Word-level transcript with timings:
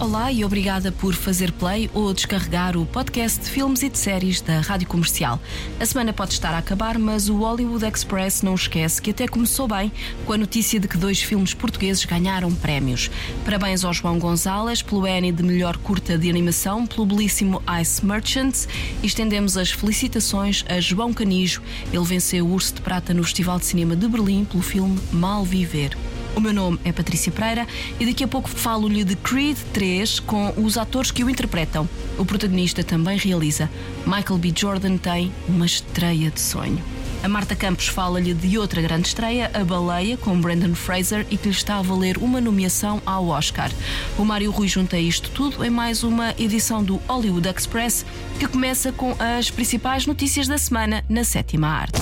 Olá 0.00 0.30
e 0.30 0.44
obrigada 0.44 0.92
por 0.92 1.12
fazer 1.12 1.50
play 1.50 1.90
ou 1.92 2.14
descarregar 2.14 2.76
o 2.76 2.86
podcast 2.86 3.40
de 3.40 3.50
filmes 3.50 3.82
e 3.82 3.88
de 3.88 3.98
séries 3.98 4.40
da 4.40 4.60
Rádio 4.60 4.86
Comercial. 4.86 5.40
A 5.80 5.84
semana 5.84 6.12
pode 6.12 6.34
estar 6.34 6.54
a 6.54 6.58
acabar, 6.58 6.96
mas 7.00 7.28
o 7.28 7.38
Hollywood 7.38 7.84
Express 7.84 8.42
não 8.42 8.54
esquece 8.54 9.02
que 9.02 9.10
até 9.10 9.26
começou 9.26 9.66
bem 9.66 9.90
com 10.24 10.32
a 10.32 10.38
notícia 10.38 10.78
de 10.78 10.86
que 10.86 10.96
dois 10.96 11.20
filmes 11.20 11.52
portugueses 11.52 12.04
ganharam 12.04 12.54
prémios. 12.54 13.10
Parabéns 13.44 13.84
ao 13.84 13.92
João 13.92 14.20
Gonzalez 14.20 14.82
pelo 14.82 15.04
Emmy 15.04 15.32
de 15.32 15.42
melhor 15.42 15.76
curta 15.78 16.16
de 16.16 16.30
animação, 16.30 16.86
pelo 16.86 17.04
belíssimo 17.04 17.60
Ice 17.80 18.06
Merchants 18.06 18.68
e 19.02 19.06
estendemos 19.06 19.56
as 19.56 19.72
felicitações 19.72 20.64
a 20.68 20.78
João 20.78 21.12
Canijo. 21.12 21.60
Ele 21.92 22.04
venceu 22.04 22.46
o 22.46 22.52
Urso 22.52 22.74
de 22.74 22.82
Prata 22.82 23.12
no 23.12 23.24
Festival 23.24 23.58
de 23.58 23.66
Cinema 23.66 23.96
de 23.96 24.06
Berlim 24.06 24.44
pelo 24.44 24.62
filme 24.62 24.96
Mal 25.10 25.44
Viver. 25.44 25.96
O 26.38 26.40
meu 26.40 26.54
nome 26.54 26.78
é 26.84 26.92
Patrícia 26.92 27.32
Pereira 27.32 27.66
e 27.98 28.06
daqui 28.06 28.22
a 28.22 28.28
pouco 28.28 28.48
falo-lhe 28.48 29.02
de 29.02 29.16
Creed 29.16 29.58
3 29.72 30.20
com 30.20 30.54
os 30.56 30.78
atores 30.78 31.10
que 31.10 31.24
o 31.24 31.28
interpretam. 31.28 31.88
O 32.16 32.24
protagonista 32.24 32.84
também 32.84 33.18
realiza. 33.18 33.68
Michael 34.06 34.38
B. 34.38 34.52
Jordan 34.56 34.98
tem 34.98 35.32
uma 35.48 35.66
estreia 35.66 36.30
de 36.30 36.40
sonho. 36.40 36.80
A 37.24 37.28
Marta 37.28 37.56
Campos 37.56 37.88
fala-lhe 37.88 38.34
de 38.34 38.56
outra 38.56 38.80
grande 38.80 39.08
estreia, 39.08 39.50
A 39.52 39.64
Baleia, 39.64 40.16
com 40.16 40.40
Brandon 40.40 40.76
Fraser, 40.76 41.26
e 41.28 41.36
que 41.36 41.48
lhe 41.48 41.54
está 41.54 41.78
a 41.78 41.82
valer 41.82 42.16
uma 42.18 42.40
nomeação 42.40 43.02
ao 43.04 43.26
Oscar. 43.26 43.72
O 44.16 44.24
Mário 44.24 44.52
Rui 44.52 44.68
junta 44.68 44.96
isto 44.96 45.30
tudo 45.30 45.64
em 45.64 45.70
mais 45.70 46.04
uma 46.04 46.36
edição 46.38 46.84
do 46.84 47.02
Hollywood 47.08 47.48
Express, 47.48 48.06
que 48.38 48.46
começa 48.46 48.92
com 48.92 49.16
as 49.18 49.50
principais 49.50 50.06
notícias 50.06 50.46
da 50.46 50.56
semana 50.56 51.04
na 51.08 51.24
sétima 51.24 51.66
arte. 51.66 52.00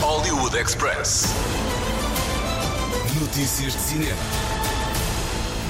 Hollywood 0.00 0.56
Express. 0.56 1.32
Notícias 3.26 3.72
de 3.72 3.80
cinema. 3.80 4.45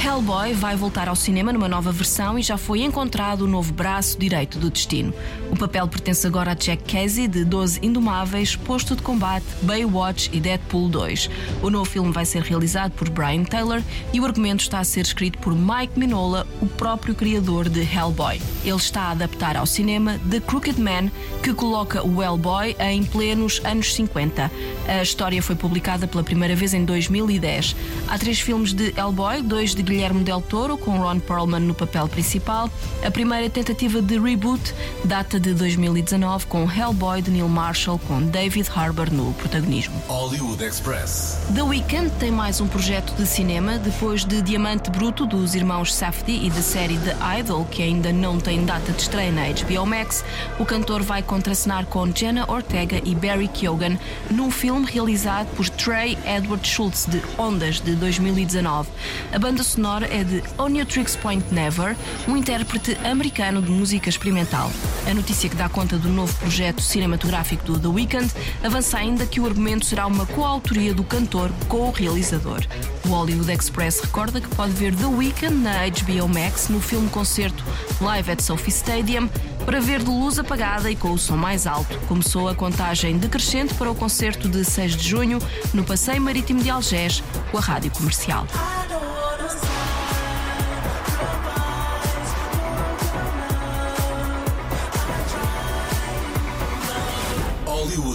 Hellboy 0.03 0.53
vai 0.53 0.77
voltar 0.77 1.09
ao 1.09 1.17
cinema 1.17 1.53
numa 1.53 1.69
nova 1.69 1.91
versão 1.91 2.39
e 2.39 2.43
já 2.43 2.57
foi 2.57 2.83
encontrado 2.83 3.43
o 3.43 3.47
novo 3.47 3.73
braço 3.73 4.19
direito 4.19 4.59
do 4.59 4.71
destino. 4.71 5.13
O 5.51 5.57
papel 5.57 5.89
pertence 5.89 6.27
agora 6.27 6.53
a 6.53 6.55
Jack 6.55 6.85
Casey, 6.85 7.27
de 7.27 7.45
12 7.45 7.81
Indomáveis, 7.83 8.55
Posto 8.55 8.95
de 8.95 9.03
Combate, 9.03 9.47
Baywatch 9.63 10.31
e 10.33 10.39
Deadpool 10.41 10.89
2. 10.89 11.31
O 11.63 11.71
novo 11.71 11.89
filme 11.89 12.13
vai 12.13 12.25
ser 12.25 12.43
realizado 12.43 12.93
por 12.93 13.09
Brian 13.09 13.45
Taylor 13.45 13.83
e 14.13 14.21
o 14.21 14.25
argumento 14.25 14.61
está 14.61 14.79
a 14.79 14.85
ser 14.85 15.01
escrito 15.01 15.39
por 15.39 15.55
Mike 15.55 15.99
Minola, 15.99 16.47
o 16.61 16.67
próprio 16.67 17.15
criador 17.15 17.69
de 17.69 17.81
Hellboy. 17.81 18.41
Ele 18.65 18.77
está 18.77 19.03
a 19.03 19.11
adaptar 19.13 19.57
ao 19.57 19.67
cinema 19.67 20.21
The 20.31 20.41
Crooked 20.41 20.81
Man, 20.81 21.11
que 21.43 21.55
coloca 21.55 22.07
o 22.07 22.23
Hellboy 22.23 22.77
em 22.79 23.03
plenos 23.03 23.61
anos 23.65 23.95
50. 23.95 24.51
A 24.87 25.03
história 25.03 25.43
foi 25.43 25.57
publicada 25.57 26.07
pela 26.07 26.23
primeira 26.23 26.55
vez 26.55 26.75
em 26.75 26.85
2010. 26.85 27.75
Há 28.09 28.19
três 28.19 28.41
filmes 28.41 28.73
de 28.73 28.93
Hellboy, 28.97 29.43
dois 29.43 29.75
de 29.75 29.86
Guilherme 29.87 30.25
Del 30.25 30.43
Toro, 30.43 30.77
com 30.77 30.99
Ron 30.99 31.21
Perlman 31.21 31.61
no 31.61 31.75
papel 31.75 32.09
principal. 32.09 32.69
A 33.05 33.11
primeira 33.11 33.49
tentativa 33.49 34.03
de 34.03 34.19
reboot 34.19 34.75
data 35.05 35.39
de 35.39 35.55
2019, 35.55 36.47
com 36.47 36.69
Hellboy 36.71 37.23
de 37.23 37.31
Neil 37.31 37.49
Marshall, 37.49 37.99
com 38.01 38.21
David 38.23 38.69
Harbour 38.75 39.11
no 39.13 39.33
protagonismo. 39.35 39.95
Hollywood 40.09 40.63
Express. 40.63 41.39
The 41.55 41.63
Weeknd 41.63 42.11
tem 42.19 42.33
mais 42.33 42.61
um 42.61 42.67
projeto 42.67 43.15
de 43.15 43.27
cinema 43.27 43.79
depois 43.79 44.25
de 44.25 44.43
Diamante 44.43 44.91
Bruto 44.91 45.25
dos 45.25 45.55
irmãos 45.55 45.95
Safdie 45.95 46.47
e 46.47 46.51
da 46.51 46.63
série 46.63 46.99
The 46.99 47.17
Idol, 47.39 47.65
que 47.67 47.83
ainda 47.83 48.13
não 48.13 48.39
tem 48.39 48.65
data 48.65 48.91
de 48.93 49.01
estreia 49.01 49.31
na 49.31 49.43
HBO 49.43 49.87
Max. 49.87 50.25
O 50.59 50.65
cantor 50.65 51.03
vai 51.03 51.23
contracenar 51.23 51.87
com 51.87 52.11
Jenna 52.13 52.45
Ortega 52.51 53.01
e 53.05 53.15
Barry 53.15 53.47
Keoghan 53.47 53.97
num 54.31 54.51
filme 54.51 54.87
realizado 54.91 55.47
por 55.55 55.69
Trey 55.69 56.19
Edward 56.27 56.67
Schultz 56.67 57.07
de 57.07 57.23
Ondas 57.39 57.81
de 57.81 57.95
2019. 57.95 58.89
A 59.33 59.39
banda 59.39 59.63
sonora 59.77 60.09
é 60.11 60.25
de 60.25 60.43
Oniatrix 60.57 61.17
Point 61.17 61.45
Never, 61.53 61.95
um 62.27 62.35
intérprete 62.35 62.97
americano 63.05 63.61
de 63.61 63.71
música 63.71 64.09
experimental. 64.09 64.71
A 65.07 65.13
notícia 65.13 65.51
que 65.51 65.55
dá 65.55 65.69
conta 65.69 65.99
do 65.99 66.09
novo 66.09 66.35
projeto 66.39 66.81
cinematográfico 66.81 67.63
do 67.65 67.79
The 67.79 67.89
Weeknd 67.89 68.33
avança 68.65 68.97
ainda 68.97 69.27
que 69.27 69.39
o 69.39 69.45
argumento 69.45 69.85
será 69.85 70.07
uma 70.07 70.25
coautoria 70.25 70.95
do 70.95 71.05
cantor 71.05 71.51
com 71.69 71.89
o 71.89 71.91
realizador. 71.91 72.65
O 73.05 73.09
Hollywood 73.09 73.53
Express 73.53 74.01
recorda 74.01 74.41
que 74.41 74.49
pode 74.49 74.73
ver 74.73 74.95
The 74.95 75.05
Weeknd 75.05 75.55
na 75.55 75.87
HBO 75.89 76.27
Max 76.27 76.71
no 76.71 76.81
filme 76.81 77.11
concerto 77.11 77.63
Live 78.01 78.31
at 78.31 78.41
Sophie 78.41 78.73
Stadium 78.73 79.29
para 79.67 79.79
ver 79.79 79.99
de 79.99 80.09
luz 80.09 80.39
apagada 80.39 80.91
e 80.91 80.97
com 80.97 81.11
o 81.11 81.19
som 81.19 81.37
mais 81.37 81.67
alto. 81.67 81.99
Começou 82.09 82.49
a 82.49 82.55
contagem 82.55 83.19
decrescente 83.19 83.75
para 83.75 83.91
o 83.91 83.95
concerto 83.95 84.49
de 84.49 84.65
6 84.65 84.97
de 84.97 85.07
junho 85.07 85.39
no 85.75 85.85
Passeio 85.85 86.23
Marítimo 86.23 86.63
de 86.63 86.71
Algés 86.71 87.23
com 87.51 87.59
a 87.59 87.61
rádio 87.61 87.91
comercial. 87.91 88.47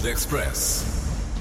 Hollywood 0.02 0.08
Express. 0.10 0.84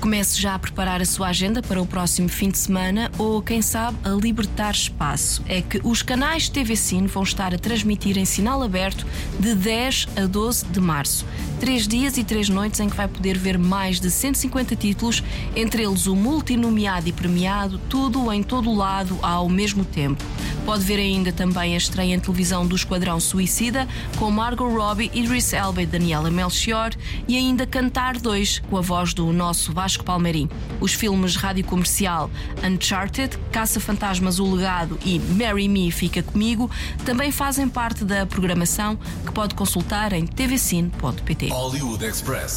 Comece 0.00 0.40
já 0.40 0.54
a 0.54 0.58
preparar 0.58 1.02
a 1.02 1.04
sua 1.04 1.28
agenda 1.28 1.60
para 1.60 1.80
o 1.80 1.86
próximo 1.86 2.28
fim 2.28 2.48
de 2.48 2.56
semana 2.56 3.10
ou, 3.18 3.42
quem 3.42 3.60
sabe, 3.60 3.98
a 4.02 4.10
libertar 4.10 4.70
espaço. 4.70 5.42
É 5.46 5.60
que 5.60 5.78
os 5.84 6.00
canais 6.02 6.48
TV 6.48 6.74
Cine 6.74 7.06
vão 7.06 7.22
estar 7.22 7.54
a 7.54 7.58
transmitir 7.58 8.16
em 8.16 8.24
sinal 8.24 8.62
aberto 8.62 9.06
de 9.38 9.54
10 9.54 10.08
a 10.16 10.26
12 10.26 10.66
de 10.66 10.80
março. 10.80 11.26
Três 11.58 11.86
dias 11.86 12.16
e 12.16 12.24
três 12.24 12.48
noites 12.48 12.80
em 12.80 12.88
que 12.88 12.96
vai 12.96 13.08
poder 13.08 13.36
ver 13.36 13.58
mais 13.58 14.00
de 14.00 14.10
150 14.10 14.74
títulos, 14.74 15.22
entre 15.54 15.82
eles 15.82 16.06
o 16.06 16.16
multinomeado 16.16 17.08
e 17.08 17.12
premiado, 17.12 17.78
tudo 17.88 18.32
em 18.32 18.42
todo 18.42 18.72
lado 18.72 19.18
ao 19.20 19.48
mesmo 19.50 19.84
tempo. 19.84 20.24
Pode 20.70 20.84
ver 20.84 21.00
ainda 21.00 21.32
também 21.32 21.74
a 21.74 21.76
estreia 21.76 22.14
em 22.14 22.20
televisão 22.20 22.64
do 22.64 22.76
Esquadrão 22.76 23.18
Suicida, 23.18 23.88
com 24.16 24.30
Margot 24.30 24.68
Robbie, 24.68 25.10
Idris 25.12 25.52
Elba 25.52 25.82
e 25.82 25.86
Daniela 25.86 26.30
Melchior, 26.30 26.92
e 27.26 27.36
ainda 27.36 27.66
Cantar 27.66 28.16
2, 28.18 28.60
com 28.70 28.76
a 28.76 28.80
voz 28.80 29.12
do 29.12 29.32
nosso 29.32 29.72
Vasco 29.72 30.04
Palmeirim. 30.04 30.48
Os 30.80 30.94
filmes 30.94 31.34
Rádio 31.34 31.64
Comercial 31.64 32.30
Uncharted, 32.62 33.36
Caça-Fantasmas 33.50 34.38
O 34.38 34.54
Legado 34.54 34.96
e 35.04 35.18
Marry 35.18 35.66
Me 35.66 35.90
Fica 35.90 36.22
Comigo 36.22 36.70
também 37.04 37.32
fazem 37.32 37.68
parte 37.68 38.04
da 38.04 38.24
programação 38.24 38.96
que 39.26 39.32
pode 39.32 39.56
consultar 39.56 40.12
em 40.12 40.24
tvcine.pt. 40.24 41.48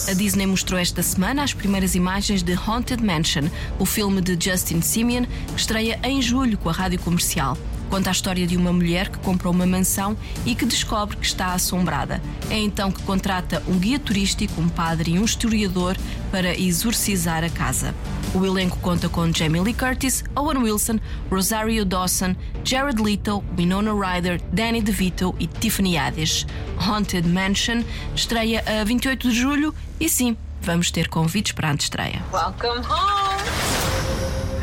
A 0.07 0.13
Disney 0.13 0.45
mostrou 0.45 0.79
esta 0.79 1.01
semana 1.01 1.41
as 1.41 1.55
primeiras 1.55 1.95
imagens 1.95 2.43
de 2.43 2.53
Haunted 2.53 3.03
Mansion, 3.03 3.49
o 3.79 3.87
filme 3.87 4.21
de 4.21 4.37
Justin 4.39 4.81
Simeon, 4.81 5.23
que 5.47 5.59
estreia 5.59 5.99
em 6.03 6.21
julho 6.21 6.59
com 6.59 6.69
a 6.69 6.73
rádio 6.73 6.99
comercial. 6.99 7.57
Conta 7.89 8.09
a 8.09 8.11
história 8.11 8.47
de 8.47 8.57
uma 8.57 8.73
mulher 8.73 9.09
que 9.09 9.19
comprou 9.19 9.53
uma 9.53 9.65
mansão 9.65 10.17
e 10.45 10.55
que 10.55 10.65
descobre 10.65 11.17
que 11.17 11.25
está 11.25 11.53
assombrada. 11.53 12.21
É 12.49 12.57
então 12.57 12.91
que 12.91 13.03
contrata 13.03 13.61
um 13.67 13.77
guia 13.77 13.99
turístico, 13.99 14.59
um 14.59 14.69
padre 14.69 15.11
e 15.11 15.19
um 15.19 15.25
historiador 15.25 15.95
para 16.31 16.59
exorcizar 16.59 17.43
a 17.43 17.49
casa. 17.49 17.93
O 18.33 18.43
elenco 18.43 18.77
conta 18.79 19.07
com 19.07 19.31
Jamie 19.31 19.61
Lee 19.61 19.75
Curtis, 19.75 20.23
Owen 20.35 20.57
Wilson, 20.57 20.99
Rosario 21.29 21.85
Dawson, 21.85 22.35
Jared 22.63 22.99
Leto, 22.99 23.43
Winona 23.55 23.93
Ryder, 23.93 24.41
Danny 24.51 24.81
DeVito 24.81 25.35
e 25.39 25.45
Tiffany 25.45 25.97
Haddish. 25.97 26.47
Haunted 26.79 27.27
Mansion 27.27 27.83
estreia 28.15 28.63
a 28.65 28.83
28 28.83 29.29
de 29.29 29.35
julho 29.35 29.75
e 29.99 30.09
sim, 30.09 30.35
vamos 30.61 30.89
ter 30.89 31.07
convites 31.09 31.51
para 31.51 31.67
a 31.67 31.71
antestreia. 31.71 32.23
Welcome 32.31 32.79
home. 32.79 33.23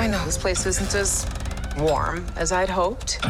I 0.00 0.08
know 0.08 0.24
this 0.24 0.36
place 0.36 0.66
isn't 0.66 0.94
as 0.96 1.26
warm 1.78 2.26
as 2.36 2.52
I'd 2.52 2.68
hoped. 2.68 3.20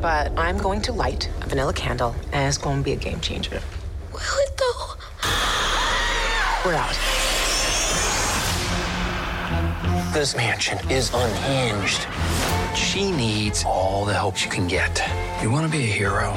But 0.00 0.32
I'm 0.38 0.58
going 0.58 0.82
to 0.82 0.92
light 0.92 1.30
a 1.42 1.46
vanilla 1.46 1.72
candle, 1.72 2.14
and 2.32 2.48
it's 2.48 2.58
going 2.58 2.78
to 2.78 2.84
be 2.84 2.92
a 2.92 2.96
game 2.96 3.20
changer. 3.20 3.60
Will 4.12 4.20
it 4.20 4.56
though? 4.56 4.94
We're 6.64 6.74
out. 6.74 6.98
This 10.14 10.36
mansion 10.36 10.78
is 10.90 11.10
unhinged. 11.12 12.06
She 12.76 13.10
needs 13.10 13.64
all 13.64 14.04
the 14.04 14.14
help 14.14 14.36
she 14.36 14.48
can 14.48 14.68
get. 14.68 15.02
You 15.42 15.50
want 15.50 15.66
to 15.66 15.72
be 15.72 15.84
a 15.84 15.86
hero? 15.86 16.32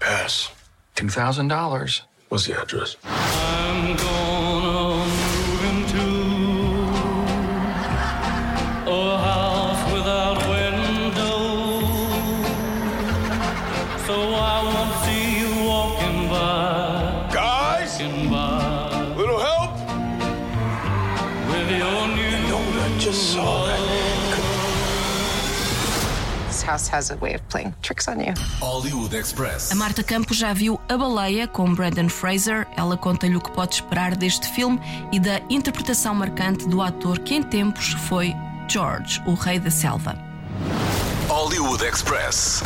Pass. 0.00 0.50
$2,000. 0.96 2.00
What's 2.28 2.46
the 2.46 2.60
address? 2.60 2.96
Has 26.88 27.10
a 27.10 27.16
way 27.16 27.34
of 27.34 27.42
playing 27.48 27.74
tricks 27.82 28.08
on 28.08 28.20
you. 28.20 28.34
Hollywood 28.60 29.16
Express. 29.16 29.72
A 29.72 29.74
Marta 29.74 30.02
Campos 30.02 30.36
já 30.36 30.52
viu 30.52 30.80
A 30.88 30.96
Baleia 30.96 31.46
com 31.48 31.74
Brandon 31.74 32.08
Fraser. 32.08 32.66
Ela 32.76 32.96
conta-lhe 32.96 33.36
o 33.36 33.40
que 33.40 33.50
pode 33.50 33.74
esperar 33.74 34.16
deste 34.16 34.48
filme 34.48 34.80
e 35.12 35.18
da 35.18 35.40
interpretação 35.50 36.14
marcante 36.14 36.68
do 36.68 36.80
ator 36.80 37.18
que 37.18 37.34
em 37.34 37.42
tempos 37.42 37.92
foi 38.08 38.34
George, 38.68 39.20
o 39.26 39.34
rei 39.34 39.58
da 39.58 39.70
selva. 39.70 40.16
Hollywood 41.28 41.84
Express. 41.84 42.62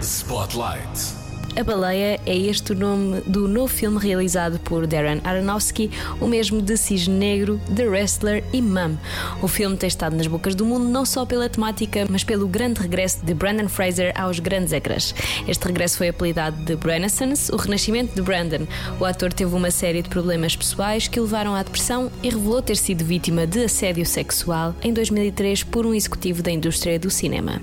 Spotlight. 0.00 1.21
A 1.54 1.62
Baleia 1.62 2.18
é 2.24 2.34
este 2.34 2.72
o 2.72 2.74
nome 2.74 3.20
do 3.26 3.46
novo 3.46 3.68
filme 3.68 3.98
realizado 3.98 4.58
por 4.60 4.86
Darren 4.86 5.20
Aronofsky, 5.22 5.90
o 6.18 6.26
mesmo 6.26 6.62
de 6.62 6.78
Cisne 6.78 7.14
Negro, 7.14 7.60
The 7.76 7.84
Wrestler 7.84 8.42
e 8.54 8.62
Mum. 8.62 8.96
O 9.42 9.46
filme 9.46 9.76
tem 9.76 9.86
estado 9.86 10.16
nas 10.16 10.26
bocas 10.26 10.54
do 10.54 10.64
mundo 10.64 10.86
não 10.86 11.04
só 11.04 11.26
pela 11.26 11.50
temática, 11.50 12.06
mas 12.08 12.24
pelo 12.24 12.48
grande 12.48 12.80
regresso 12.80 13.24
de 13.24 13.34
Brandon 13.34 13.68
Fraser 13.68 14.18
aos 14.18 14.38
grandes 14.38 14.72
ecrãs. 14.72 15.14
Este 15.46 15.66
regresso 15.66 15.98
foi 15.98 16.08
apelidado 16.08 16.56
de 16.64 16.74
Renaissance, 16.74 17.52
o 17.52 17.56
renascimento 17.56 18.14
de 18.14 18.22
Brandon. 18.22 18.66
O 18.98 19.04
ator 19.04 19.30
teve 19.30 19.54
uma 19.54 19.70
série 19.70 20.00
de 20.00 20.08
problemas 20.08 20.56
pessoais 20.56 21.06
que 21.06 21.20
o 21.20 21.24
levaram 21.24 21.54
à 21.54 21.62
depressão 21.62 22.10
e 22.22 22.30
revelou 22.30 22.62
ter 22.62 22.76
sido 22.76 23.04
vítima 23.04 23.46
de 23.46 23.64
assédio 23.64 24.06
sexual 24.06 24.74
em 24.82 24.92
2003 24.92 25.64
por 25.64 25.84
um 25.84 25.92
executivo 25.92 26.42
da 26.42 26.50
indústria 26.50 26.98
do 26.98 27.10
cinema. 27.10 27.60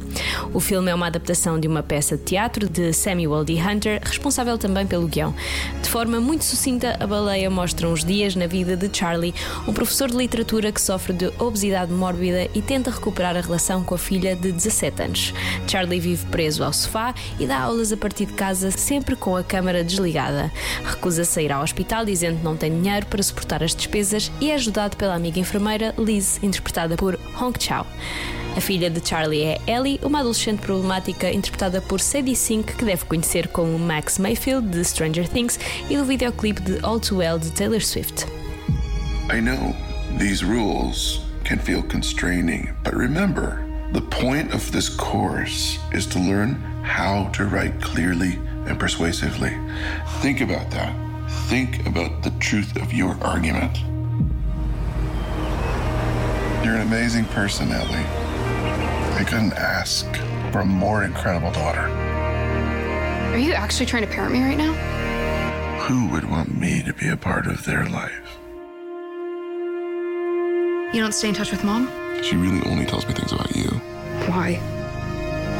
O 0.53 0.59
filme 0.59 0.91
é 0.91 0.95
uma 0.95 1.07
adaptação 1.07 1.59
de 1.59 1.67
uma 1.67 1.81
peça 1.81 2.15
de 2.15 2.23
teatro 2.23 2.69
de 2.69 2.93
Samuel 2.93 3.43
D. 3.43 3.55
Hunter 3.59 3.78
Hunter, 3.79 4.01
responsável 4.03 4.57
também 4.57 4.85
pelo 4.85 5.07
guião. 5.07 5.33
De 5.81 5.89
forma 5.89 6.19
muito 6.19 6.43
sucinta, 6.43 6.97
a 6.99 7.07
baleia 7.07 7.49
mostra 7.49 7.87
uns 7.87 8.03
dias 8.03 8.35
na 8.35 8.45
vida 8.45 8.75
de 8.75 8.95
Charlie, 8.95 9.33
um 9.65 9.73
professor 9.73 10.09
de 10.09 10.17
literatura 10.17 10.71
que 10.71 10.81
sofre 10.81 11.13
de 11.13 11.31
obesidade 11.39 11.93
mórbida 11.93 12.49
e 12.53 12.61
tenta 12.61 12.91
recuperar 12.91 13.37
a 13.37 13.41
relação 13.41 13.83
com 13.83 13.95
a 13.95 13.97
filha 13.97 14.35
de 14.35 14.51
17 14.51 15.01
anos. 15.01 15.33
Charlie 15.65 15.99
vive 15.99 16.25
preso 16.25 16.63
ao 16.63 16.73
sofá 16.73 17.15
e 17.39 17.47
dá 17.47 17.61
aulas 17.61 17.93
a 17.93 17.97
partir 17.97 18.25
de 18.25 18.33
casa, 18.33 18.69
sempre 18.71 19.15
com 19.15 19.35
a 19.35 19.43
câmara 19.43 19.83
desligada. 19.83 20.51
Recusa 20.83 21.23
sair 21.23 21.51
ao 21.51 21.63
hospital 21.63 22.03
dizendo 22.03 22.39
que 22.39 22.43
não 22.43 22.57
tem 22.57 22.81
dinheiro 22.81 23.05
para 23.05 23.23
suportar 23.23 23.63
as 23.63 23.73
despesas 23.73 24.29
e 24.41 24.51
é 24.51 24.55
ajudado 24.55 24.97
pela 24.97 25.15
amiga 25.15 25.39
enfermeira 25.39 25.95
Liz, 25.97 26.39
interpretada 26.43 26.97
por 26.97 27.17
Hong 27.39 27.57
Chao. 27.57 27.87
A 28.59 28.61
filha 28.61 28.89
de 28.89 28.99
Charlie 29.07 29.43
é 29.43 29.57
Ellie, 29.65 30.01
uma 30.03 30.19
adolescente 30.19 30.59
problemática 30.59 31.31
interpretada 31.31 31.79
por 31.79 32.01
Sadie 32.01 32.35
Sink, 32.35 32.75
que 32.75 32.83
deve 32.83 33.05
conhecer 33.05 33.47
como 33.47 33.79
Max 33.79 34.19
Mayfield 34.19 34.67
de 34.67 34.83
Stranger 34.83 35.29
Things 35.29 35.57
e 35.89 35.95
do 35.95 36.03
videoclipe 36.03 36.61
de 36.63 36.77
All 36.85 36.99
Too 36.99 37.19
Well 37.19 37.39
de 37.39 37.51
Taylor 37.51 37.81
Swift. 37.81 38.25
I 39.31 39.39
know 39.39 39.73
these 40.17 40.43
rules 40.43 41.21
can 41.45 41.57
feel 41.57 41.81
constraining, 41.83 42.75
but 42.83 42.93
remember, 42.93 43.63
the 43.93 44.01
point 44.01 44.53
of 44.53 44.69
this 44.73 44.89
course 44.89 45.79
is 45.93 46.05
to 46.07 46.19
learn 46.19 46.55
how 46.83 47.29
to 47.31 47.45
write 47.45 47.79
clearly 47.79 48.37
and 48.67 48.77
persuasively. 48.77 49.55
Think 50.19 50.41
about 50.41 50.69
that. 50.71 50.93
Think 51.47 51.87
about 51.87 52.23
the 52.23 52.31
truth 52.41 52.75
of 52.75 52.91
your 52.91 53.15
argument. 53.23 53.77
You're 56.61 56.75
an 56.75 56.81
amazing 56.81 57.23
person, 57.27 57.71
Ellie. 57.71 58.28
I 59.15 59.23
couldn't 59.23 59.53
ask 59.53 60.05
for 60.51 60.59
a 60.61 60.65
more 60.65 61.03
incredible 61.03 61.51
daughter. 61.51 61.81
Are 63.33 63.37
you 63.37 63.53
actually 63.53 63.85
trying 63.85 64.03
to 64.05 64.09
parent 64.11 64.33
me 64.33 64.41
right 64.41 64.57
now? 64.57 64.73
Who 65.83 66.07
would 66.09 66.29
want 66.29 66.57
me 66.57 66.83
to 66.83 66.93
be 66.93 67.09
a 67.09 67.17
part 67.17 67.47
of 67.47 67.65
their 67.65 67.85
life? 67.85 68.37
You 70.93 71.01
don't 71.01 71.13
stay 71.13 71.29
in 71.29 71.35
touch 71.35 71.51
with 71.51 71.63
mom? 71.63 71.87
She 72.23 72.35
really 72.35 72.61
only 72.69 72.85
tells 72.85 73.07
me 73.07 73.13
things 73.13 73.31
about 73.31 73.55
you 73.55 73.69
Why? 74.27 74.59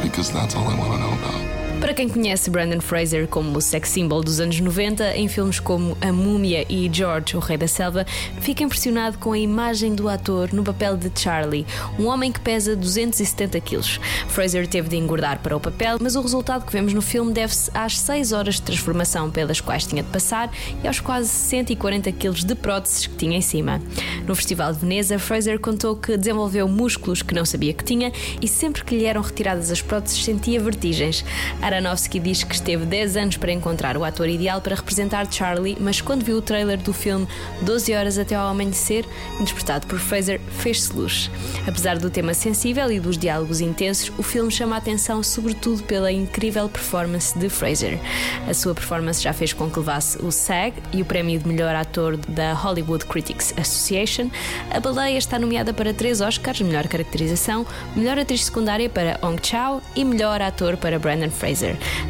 because 0.02 0.32
that's 0.32 0.54
all 0.56 0.66
I 0.66 0.78
want 0.78 0.92
to 0.92 0.98
know 0.98 1.12
about. 1.12 1.59
Para 1.80 1.94
quem 1.94 2.10
conhece 2.10 2.50
Brandon 2.50 2.80
Fraser 2.80 3.26
como 3.26 3.56
o 3.56 3.60
sex 3.60 3.88
symbol 3.88 4.22
dos 4.22 4.38
anos 4.38 4.60
90, 4.60 5.16
em 5.16 5.26
filmes 5.28 5.58
como 5.58 5.96
A 5.98 6.12
Múmia 6.12 6.66
e 6.68 6.90
George, 6.92 7.34
o 7.34 7.40
Rei 7.40 7.56
da 7.56 7.66
Selva, 7.66 8.04
fica 8.38 8.62
impressionado 8.62 9.16
com 9.16 9.32
a 9.32 9.38
imagem 9.38 9.94
do 9.94 10.06
ator 10.06 10.52
no 10.52 10.62
papel 10.62 10.98
de 10.98 11.10
Charlie, 11.18 11.66
um 11.98 12.06
homem 12.06 12.30
que 12.30 12.38
pesa 12.38 12.76
270 12.76 13.58
quilos. 13.60 13.98
Fraser 14.28 14.66
teve 14.68 14.90
de 14.90 14.96
engordar 14.96 15.38
para 15.38 15.56
o 15.56 15.60
papel, 15.60 15.96
mas 16.00 16.16
o 16.16 16.20
resultado 16.20 16.66
que 16.66 16.72
vemos 16.72 16.92
no 16.92 17.00
filme 17.00 17.32
deve-se 17.32 17.70
às 17.72 17.98
6 17.98 18.32
horas 18.32 18.56
de 18.56 18.62
transformação 18.62 19.30
pelas 19.30 19.62
quais 19.62 19.86
tinha 19.86 20.02
de 20.02 20.10
passar 20.10 20.52
e 20.84 20.86
aos 20.86 21.00
quase 21.00 21.30
140 21.30 22.12
quilos 22.12 22.44
de 22.44 22.54
próteses 22.54 23.06
que 23.06 23.16
tinha 23.16 23.38
em 23.38 23.42
cima. 23.42 23.80
No 24.26 24.34
Festival 24.34 24.74
de 24.74 24.80
Veneza, 24.80 25.18
Fraser 25.18 25.58
contou 25.58 25.96
que 25.96 26.18
desenvolveu 26.18 26.68
músculos 26.68 27.22
que 27.22 27.34
não 27.34 27.46
sabia 27.46 27.72
que 27.72 27.84
tinha 27.84 28.12
e 28.40 28.46
sempre 28.46 28.84
que 28.84 28.96
lhe 28.96 29.06
eram 29.06 29.22
retiradas 29.22 29.70
as 29.70 29.80
próteses 29.80 30.22
sentia 30.22 30.60
vertigens. 30.60 31.24
Aronofsky 31.70 32.18
diz 32.18 32.42
que 32.42 32.54
esteve 32.54 32.84
10 32.84 33.16
anos 33.16 33.36
para 33.36 33.52
encontrar 33.52 33.96
o 33.96 34.04
ator 34.04 34.28
ideal 34.28 34.60
para 34.60 34.74
representar 34.74 35.30
Charlie, 35.30 35.76
mas 35.80 36.00
quando 36.00 36.24
viu 36.24 36.38
o 36.38 36.42
trailer 36.42 36.78
do 36.78 36.92
filme 36.92 37.28
12 37.62 37.94
Horas 37.94 38.18
até 38.18 38.34
ao 38.34 38.48
Amanhecer, 38.48 39.04
interpretado 39.40 39.86
por 39.86 39.98
Fraser, 40.00 40.40
fez-se 40.58 40.92
luz. 40.92 41.30
Apesar 41.66 41.96
do 41.96 42.10
tema 42.10 42.34
sensível 42.34 42.90
e 42.90 42.98
dos 42.98 43.16
diálogos 43.16 43.60
intensos, 43.60 44.10
o 44.18 44.22
filme 44.22 44.50
chama 44.50 44.74
a 44.74 44.78
atenção 44.78 45.22
sobretudo 45.22 45.84
pela 45.84 46.10
incrível 46.10 46.68
performance 46.68 47.38
de 47.38 47.48
Fraser. 47.48 48.00
A 48.48 48.54
sua 48.54 48.74
performance 48.74 49.22
já 49.22 49.32
fez 49.32 49.52
com 49.52 49.70
que 49.70 49.78
levasse 49.78 50.18
o 50.18 50.32
SAG 50.32 50.74
e 50.92 51.00
o 51.00 51.04
prémio 51.04 51.38
de 51.38 51.46
melhor 51.46 51.74
ator 51.76 52.16
da 52.16 52.52
Hollywood 52.52 53.04
Critics 53.06 53.54
Association. 53.56 54.28
A 54.70 54.80
baleia 54.80 55.18
está 55.18 55.38
nomeada 55.38 55.72
para 55.72 55.94
três 55.94 56.20
Oscars: 56.20 56.60
melhor 56.60 56.88
caracterização, 56.88 57.64
melhor 57.94 58.18
atriz 58.18 58.44
secundária 58.44 58.88
para 58.88 59.20
Hong 59.22 59.40
Chao 59.40 59.80
e 59.94 60.04
melhor 60.04 60.42
ator 60.42 60.76
para 60.76 60.98
Brandon 60.98 61.30
Fraser. 61.30 61.59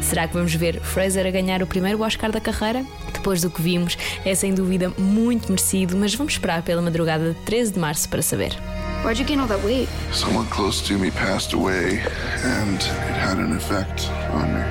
Será 0.01 0.27
que 0.27 0.33
vamos 0.33 0.53
ver 0.53 0.79
Fraser 0.81 1.25
a 1.25 1.31
ganhar 1.31 1.61
o 1.61 1.67
primeiro 1.67 2.01
Oscar 2.01 2.31
da 2.31 2.39
carreira? 2.39 2.85
Depois 3.13 3.41
do 3.41 3.49
que 3.49 3.61
vimos, 3.61 3.97
é 4.25 4.33
sem 4.33 4.53
dúvida 4.53 4.91
muito 4.97 5.49
merecido, 5.49 5.95
mas 5.95 6.13
vamos 6.15 6.33
esperar 6.33 6.61
pela 6.63 6.81
madrugada 6.81 7.31
de 7.31 7.35
13 7.45 7.73
de 7.73 7.79
março 7.79 8.09
para 8.09 8.21
saber. 8.21 8.51
Why'd 9.03 9.19
you 9.19 9.25
gain 9.25 9.39
all 9.39 9.47
that 9.47 9.63
weight? 9.65 9.89
Someone 10.13 10.47
close 10.49 10.81
to 10.87 10.97
me 10.97 11.09
passed 11.11 11.53
away, 11.53 12.01
and 12.43 12.77
it 12.77 13.19
had 13.19 13.39
an 13.39 13.55
effect 13.55 14.09
on 14.31 14.53
me. 14.53 14.61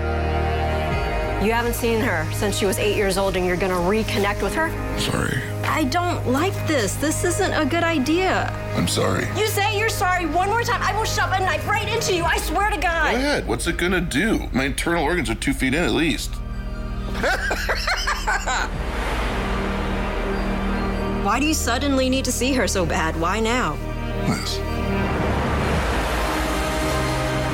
You 1.45 1.53
haven't 1.53 1.75
seen 1.75 2.01
her 2.01 2.27
since 2.33 2.59
she 2.59 2.67
was 2.67 2.79
eight 2.79 2.97
years 2.97 3.17
old, 3.17 3.37
and 3.37 3.47
you're 3.47 3.57
gonna 3.57 3.75
reconnect 3.75 4.43
with 4.43 4.55
her? 4.55 4.71
Sorry. 4.99 5.41
I 5.73 5.85
don't 5.85 6.27
like 6.27 6.53
this. 6.67 6.95
This 6.97 7.25
isn't 7.25 7.53
a 7.53 7.65
good 7.65 7.85
idea. 7.85 8.51
I'm 8.75 8.89
sorry. 8.89 9.27
You 9.37 9.47
say 9.47 9.79
you're 9.79 9.89
sorry 9.89 10.27
one 10.27 10.49
more 10.49 10.63
time, 10.63 10.83
I 10.83 10.93
will 10.97 11.05
shove 11.05 11.31
a 11.33 11.39
knife 11.39 11.67
right 11.69 11.89
into 11.89 12.15
you. 12.15 12.25
I 12.25 12.39
swear 12.39 12.71
to 12.71 12.77
God. 12.77 13.13
Go 13.13 13.17
ahead. 13.17 13.47
What's 13.47 13.67
it 13.69 13.77
gonna 13.77 14.01
do? 14.01 14.49
My 14.53 14.65
internal 14.65 15.05
organs 15.05 15.31
are 15.31 15.37
two 15.37 15.53
feet 15.55 15.73
in 15.75 15.83
at 15.85 15.93
least. 15.93 16.35
Why 21.25 21.39
do 21.39 21.47
you 21.47 21.55
suddenly 21.55 22.09
need 22.11 22.25
to 22.25 22.33
see 22.33 22.53
her 22.55 22.67
so 22.67 22.85
bad? 22.85 23.19
Why 23.19 23.39
now? 23.41 23.75
Liz. 24.29 24.59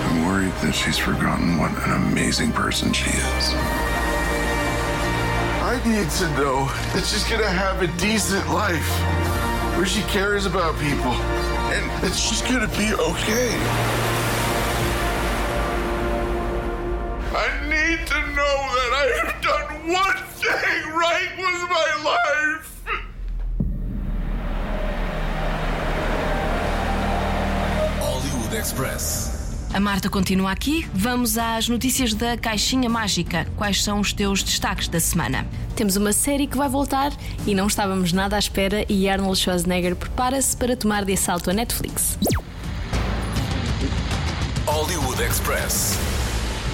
I'm 0.07 0.25
worried 0.26 0.52
that 0.62 0.73
she's 0.73 0.97
forgotten 0.97 1.59
what 1.59 1.71
an 1.87 1.93
amazing 2.11 2.52
person 2.52 2.93
she 2.93 3.11
is. 3.11 3.86
I 5.76 5.85
need 5.87 6.09
to 6.09 6.28
know 6.38 6.64
that 6.95 7.04
she's 7.04 7.25
gonna 7.25 7.47
have 7.47 7.83
a 7.83 7.87
decent 7.99 8.49
life 8.49 8.88
where 9.76 9.85
she 9.85 10.00
cares 10.04 10.47
about 10.47 10.75
people 10.78 11.12
and 11.12 12.02
that 12.02 12.14
she's 12.14 12.40
gonna 12.40 12.66
be 12.78 12.95
okay. 12.95 13.52
I 17.37 17.61
need 17.68 18.06
to 18.06 18.21
know 18.33 18.56
that 18.78 18.90
I 19.02 19.06
have 19.21 19.37
done 19.42 19.92
one 19.92 20.16
thing 20.40 20.95
right 20.95 21.37
with 21.37 21.68
my 21.68 21.90
life. 22.09 22.68
Hollywood 28.00 28.54
Express. 28.54 29.36
A 29.73 29.80
Marta 29.80 30.08
continua 30.08 30.52
aqui. 30.52 30.88
Vamos 30.94 31.37
às 31.37 31.68
notícias 31.68 32.14
da 32.14 32.37
Caixinha 32.37 32.88
Mágica. 32.88 33.46
Quais 33.56 33.82
são 33.82 34.00
os 34.00 34.12
teus 34.12 34.42
destaques 34.42 34.88
da 34.88 34.99
semana? 34.99 35.46
Temos 35.75 35.96
uma 35.96 36.12
série 36.12 36.46
que 36.46 36.56
vai 36.56 36.68
voltar 36.68 37.12
e 37.46 37.54
não 37.54 37.66
estávamos 37.66 38.12
nada 38.12 38.37
à 38.37 38.38
espera 38.38 38.87
e 38.88 39.08
Arnold 39.08 39.38
Schwarzenegger 39.38 39.94
prepara-se 39.94 40.56
para 40.56 40.76
tomar 40.76 41.04
de 41.04 41.12
assalto 41.12 41.50
a 41.50 41.52
Netflix. 41.52 42.16
Hollywood 44.66 45.23
Express. 45.23 45.99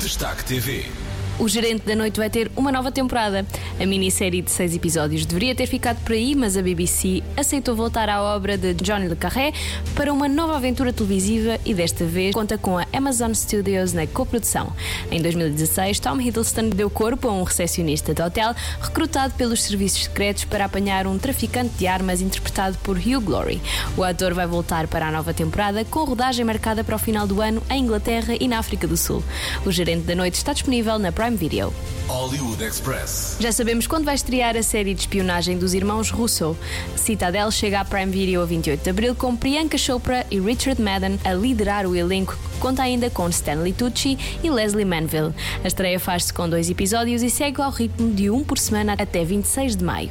Destaque 0.00 0.44
TV. 0.44 1.01
O 1.38 1.48
Gerente 1.48 1.86
da 1.86 1.96
Noite 1.96 2.18
vai 2.18 2.28
ter 2.28 2.52
uma 2.54 2.70
nova 2.70 2.92
temporada. 2.92 3.44
A 3.80 3.86
minissérie 3.86 4.42
de 4.42 4.50
seis 4.50 4.76
episódios 4.76 5.24
deveria 5.24 5.54
ter 5.54 5.66
ficado 5.66 5.98
por 6.04 6.12
aí, 6.12 6.34
mas 6.34 6.56
a 6.56 6.62
BBC 6.62 7.22
aceitou 7.36 7.74
voltar 7.74 8.08
à 8.08 8.22
obra 8.22 8.56
de 8.58 8.74
John 8.74 8.98
Le 8.98 9.16
Carré 9.16 9.52
para 9.94 10.12
uma 10.12 10.28
nova 10.28 10.56
aventura 10.56 10.92
televisiva 10.92 11.58
e 11.64 11.72
desta 11.72 12.04
vez 12.04 12.34
conta 12.34 12.58
com 12.58 12.78
a 12.78 12.86
Amazon 12.92 13.32
Studios 13.32 13.94
na 13.94 14.06
coprodução. 14.06 14.72
Em 15.10 15.22
2016, 15.22 15.98
Tom 16.00 16.20
Hiddleston 16.20 16.68
deu 16.68 16.90
corpo 16.90 17.28
a 17.28 17.32
um 17.32 17.42
recepcionista 17.42 18.12
de 18.12 18.22
hotel 18.22 18.54
recrutado 18.80 19.32
pelos 19.34 19.62
serviços 19.62 20.04
secretos 20.04 20.44
para 20.44 20.66
apanhar 20.66 21.06
um 21.06 21.18
traficante 21.18 21.74
de 21.78 21.86
armas 21.86 22.20
interpretado 22.20 22.76
por 22.82 22.96
Hugh 22.98 23.20
Glory. 23.20 23.60
O 23.96 24.04
ator 24.04 24.34
vai 24.34 24.46
voltar 24.46 24.86
para 24.86 25.08
a 25.08 25.10
nova 25.10 25.32
temporada 25.32 25.84
com 25.86 26.04
rodagem 26.04 26.44
marcada 26.44 26.84
para 26.84 26.96
o 26.96 26.98
final 26.98 27.26
do 27.26 27.40
ano 27.40 27.62
em 27.70 27.82
Inglaterra 27.82 28.34
e 28.38 28.46
na 28.46 28.58
África 28.58 28.86
do 28.86 28.98
Sul. 28.98 29.24
O 29.64 29.72
Gerente 29.72 30.04
da 30.04 30.14
Noite 30.14 30.34
está 30.34 30.52
disponível 30.52 30.98
na 30.98 31.10
Prime 31.22 31.36
Video. 31.36 31.72
Hollywood 32.08 32.64
Express. 32.64 33.36
Já 33.38 33.52
sabemos 33.52 33.86
quando 33.86 34.04
vai 34.04 34.16
estrear 34.16 34.56
a 34.56 34.62
série 34.64 34.92
de 34.92 35.02
espionagem 35.02 35.56
dos 35.56 35.72
irmãos 35.72 36.10
Russo. 36.10 36.56
Citadel 36.96 37.48
chega 37.52 37.78
à 37.78 37.84
Prime 37.84 38.10
Video 38.10 38.42
a 38.42 38.44
28 38.44 38.82
de 38.82 38.90
abril 38.90 39.14
com 39.14 39.36
Priyanka 39.36 39.78
Chopra 39.78 40.26
e 40.32 40.40
Richard 40.40 40.82
Madden 40.82 41.20
a 41.24 41.32
liderar 41.32 41.86
o 41.86 41.94
elenco 41.94 42.36
conta 42.62 42.84
ainda 42.84 43.10
com 43.10 43.28
Stanley 43.28 43.72
Tucci 43.72 44.16
e 44.40 44.48
Leslie 44.48 44.84
Manville. 44.84 45.34
A 45.64 45.66
estreia 45.66 45.98
faz-se 45.98 46.32
com 46.32 46.48
dois 46.48 46.70
episódios 46.70 47.20
e 47.20 47.28
segue 47.28 47.60
ao 47.60 47.72
ritmo 47.72 48.14
de 48.14 48.30
um 48.30 48.44
por 48.44 48.56
semana 48.56 48.94
até 48.96 49.24
26 49.24 49.74
de 49.74 49.82
maio. 49.82 50.10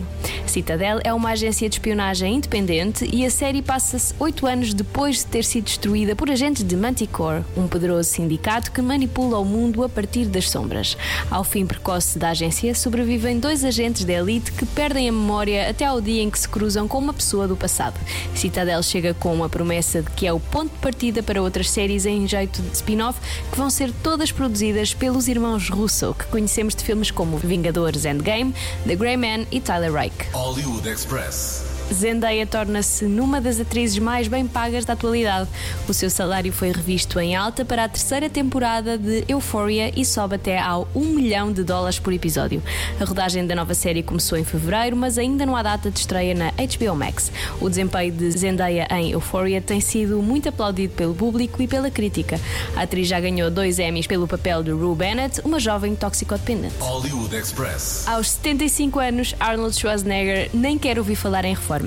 Citadel 0.51 0.99
é 1.05 1.13
uma 1.13 1.29
agência 1.29 1.69
de 1.69 1.75
espionagem 1.75 2.35
independente 2.35 3.09
e 3.09 3.25
a 3.25 3.31
série 3.31 3.61
passa-se 3.61 4.13
oito 4.19 4.45
anos 4.45 4.73
depois 4.73 5.19
de 5.19 5.27
ter 5.27 5.45
sido 5.45 5.63
destruída 5.63 6.13
por 6.13 6.29
agentes 6.29 6.61
de 6.61 6.75
Manticore, 6.75 7.45
um 7.55 7.69
poderoso 7.69 8.09
sindicato 8.09 8.69
que 8.69 8.81
manipula 8.81 9.39
o 9.39 9.45
mundo 9.45 9.81
a 9.81 9.87
partir 9.87 10.25
das 10.25 10.49
sombras. 10.49 10.97
Ao 11.29 11.45
fim 11.45 11.65
precoce 11.65 12.19
da 12.19 12.31
agência, 12.31 12.75
sobrevivem 12.75 13.39
dois 13.39 13.63
agentes 13.63 14.03
da 14.03 14.11
elite 14.11 14.51
que 14.51 14.65
perdem 14.65 15.07
a 15.07 15.11
memória 15.13 15.69
até 15.69 15.85
ao 15.85 16.01
dia 16.01 16.21
em 16.21 16.29
que 16.29 16.37
se 16.37 16.49
cruzam 16.49 16.85
com 16.85 16.97
uma 16.97 17.13
pessoa 17.13 17.47
do 17.47 17.55
passado. 17.55 17.97
Citadel 18.35 18.83
chega 18.83 19.13
com 19.13 19.33
uma 19.33 19.47
promessa 19.47 20.01
de 20.01 20.11
que 20.11 20.27
é 20.27 20.33
o 20.33 20.39
ponto 20.41 20.73
de 20.73 20.79
partida 20.79 21.23
para 21.23 21.41
outras 21.41 21.69
séries 21.69 22.05
em 22.05 22.27
jeito 22.27 22.61
de 22.61 22.75
spin-off 22.75 23.17
que 23.49 23.57
vão 23.57 23.69
ser 23.69 23.89
todas 24.03 24.33
produzidas 24.33 24.93
pelos 24.93 25.29
irmãos 25.29 25.69
Russo, 25.69 26.13
que 26.13 26.25
conhecemos 26.25 26.75
de 26.75 26.83
filmes 26.83 27.09
como 27.09 27.37
Vingadores 27.37 28.03
Endgame, 28.03 28.53
The 28.85 28.97
Grey 28.97 29.15
Man 29.15 29.45
e 29.49 29.61
Tyler 29.61 29.93
Rake. 29.93 30.40
Hollywood 30.41 30.87
Express. 30.87 31.70
Zendaya 31.93 32.45
torna-se 32.45 33.05
numa 33.05 33.41
das 33.41 33.59
atrizes 33.59 33.99
mais 33.99 34.27
bem 34.27 34.47
pagas 34.47 34.85
da 34.85 34.93
atualidade. 34.93 35.49
O 35.87 35.93
seu 35.93 36.09
salário 36.09 36.51
foi 36.53 36.71
revisto 36.71 37.19
em 37.19 37.35
alta 37.35 37.65
para 37.65 37.83
a 37.83 37.89
terceira 37.89 38.29
temporada 38.29 38.97
de 38.97 39.25
Euphoria 39.27 39.91
e 39.95 40.05
sobe 40.05 40.35
até 40.35 40.59
ao 40.59 40.87
1 40.95 41.05
milhão 41.05 41.51
de 41.51 41.63
dólares 41.63 41.99
por 41.99 42.13
episódio. 42.13 42.61
A 42.99 43.03
rodagem 43.03 43.45
da 43.45 43.55
nova 43.55 43.73
série 43.73 44.01
começou 44.03 44.37
em 44.37 44.43
fevereiro, 44.43 44.95
mas 44.95 45.17
ainda 45.17 45.45
não 45.45 45.55
há 45.55 45.63
data 45.63 45.91
de 45.91 45.99
estreia 45.99 46.33
na 46.33 46.51
HBO 46.51 46.95
Max. 46.95 47.31
O 47.59 47.69
desempenho 47.69 48.13
de 48.13 48.31
Zendaya 48.31 48.87
em 48.91 49.11
Euphoria 49.11 49.61
tem 49.61 49.81
sido 49.81 50.21
muito 50.21 50.49
aplaudido 50.49 50.93
pelo 50.93 51.13
público 51.13 51.61
e 51.61 51.67
pela 51.67 51.91
crítica. 51.91 52.39
A 52.75 52.83
atriz 52.83 53.07
já 53.07 53.19
ganhou 53.19 53.49
dois 53.49 53.79
Emmys 53.79 54.07
pelo 54.07 54.27
papel 54.27 54.63
de 54.63 54.71
Rue 54.71 54.95
Bennett, 54.95 55.41
uma 55.43 55.59
jovem 55.59 55.95
toxicodependente. 55.95 56.75
Hollywood 56.79 57.35
Express. 57.35 58.07
Aos 58.07 58.29
75 58.31 58.99
anos, 58.99 59.35
Arnold 59.39 59.75
Schwarzenegger 59.75 60.49
nem 60.53 60.77
quer 60.77 60.97
ouvir 60.97 61.15
falar 61.15 61.45
em 61.45 61.53
reforma. 61.53 61.80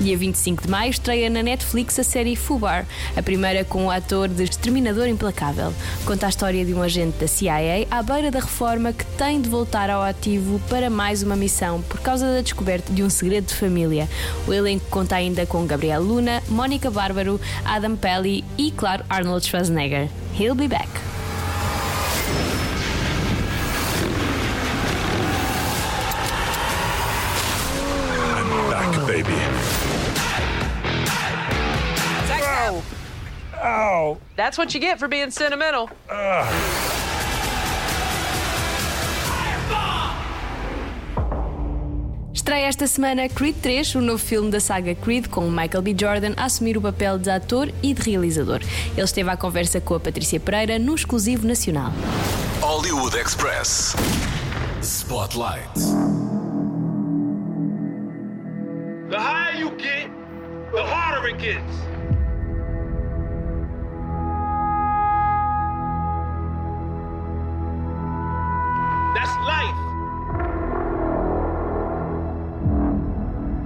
Dia 0.00 0.16
25 0.16 0.62
de 0.62 0.68
maio 0.68 0.90
estreia 0.90 1.30
na 1.30 1.42
Netflix 1.42 1.98
a 1.98 2.04
série 2.04 2.36
Fubar, 2.36 2.86
a 3.16 3.22
primeira 3.22 3.64
com 3.64 3.86
o 3.86 3.90
ator 3.90 4.28
de 4.28 4.44
Exterminador 4.44 5.06
Implacável. 5.06 5.72
Conta 6.04 6.26
a 6.26 6.28
história 6.28 6.64
de 6.64 6.74
um 6.74 6.82
agente 6.82 7.18
da 7.18 7.28
CIA 7.28 7.86
à 7.90 8.02
beira 8.02 8.30
da 8.30 8.40
reforma 8.40 8.92
que 8.92 9.04
tem 9.16 9.40
de 9.40 9.48
voltar 9.48 9.90
ao 9.90 10.02
ativo 10.02 10.60
para 10.68 10.90
mais 10.90 11.22
uma 11.22 11.36
missão 11.36 11.82
por 11.82 12.00
causa 12.00 12.26
da 12.26 12.40
descoberta 12.40 12.92
de 12.92 13.02
um 13.02 13.10
segredo 13.10 13.46
de 13.46 13.54
família. 13.54 14.08
O 14.46 14.52
elenco 14.52 14.86
conta 14.90 15.16
ainda 15.16 15.46
com 15.46 15.66
Gabriel 15.66 16.02
Luna, 16.02 16.42
Mónica 16.48 16.90
Bárbaro, 16.90 17.40
Adam 17.64 17.96
Pelly 17.96 18.44
e, 18.58 18.70
claro, 18.70 19.04
Arnold 19.08 19.46
Schwarzenegger. 19.46 20.08
He'll 20.38 20.54
be 20.54 20.68
back. 20.68 21.15
Baby. 29.26 29.76
Ow! 32.32 32.82
Ow! 33.62 34.18
That's 34.36 34.58
what 34.58 34.74
you 34.74 34.80
get 34.80 34.98
for 34.98 35.08
being 35.08 35.30
sentimental. 35.30 35.90
Estreia 42.32 42.66
esta 42.68 42.86
semana 42.86 43.28
Creed 43.28 43.56
3, 43.60 43.96
o 43.96 44.00
novo 44.00 44.18
filme 44.18 44.52
da 44.52 44.60
saga 44.60 44.94
Creed, 44.94 45.26
com 45.28 45.50
Michael 45.50 45.82
B. 45.82 45.96
Jordan 45.98 46.32
a 46.36 46.44
assumir 46.44 46.76
o 46.76 46.80
papel 46.80 47.18
de 47.18 47.28
ator 47.28 47.72
e 47.82 47.92
de 47.92 48.02
realizador. 48.02 48.60
Ele 48.92 49.02
esteve 49.02 49.30
à 49.30 49.36
conversa 49.36 49.80
com 49.80 49.94
a 49.94 50.00
Patrícia 50.00 50.38
Pereira 50.38 50.78
no 50.78 50.94
exclusivo 50.94 51.44
nacional. 51.44 51.92
Hollywood 52.60 53.16
Express. 53.16 53.96
Spotlight. 54.80 56.25
Harder 61.46 61.60
it 61.60 61.64
gets. 61.64 61.76
That's 69.14 69.36
life. 69.46 69.80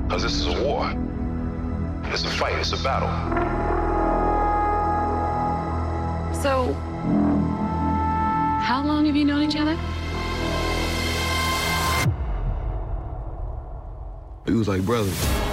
Because 0.07 0.23
this 0.23 0.35
is 0.35 0.47
a 0.47 0.65
war. 0.65 0.93
It's 2.13 2.25
a 2.25 2.29
fight, 2.29 2.59
it's 2.59 2.73
a 2.73 2.83
battle. 2.83 3.09
So, 6.43 6.73
how 8.63 8.83
long 8.85 9.07
have 9.07 9.15
you 9.15 9.25
known 9.25 9.43
each 9.43 9.57
other? 9.57 9.79
We 14.47 14.55
was 14.55 14.67
like 14.67 14.83
brothers. 14.83 15.50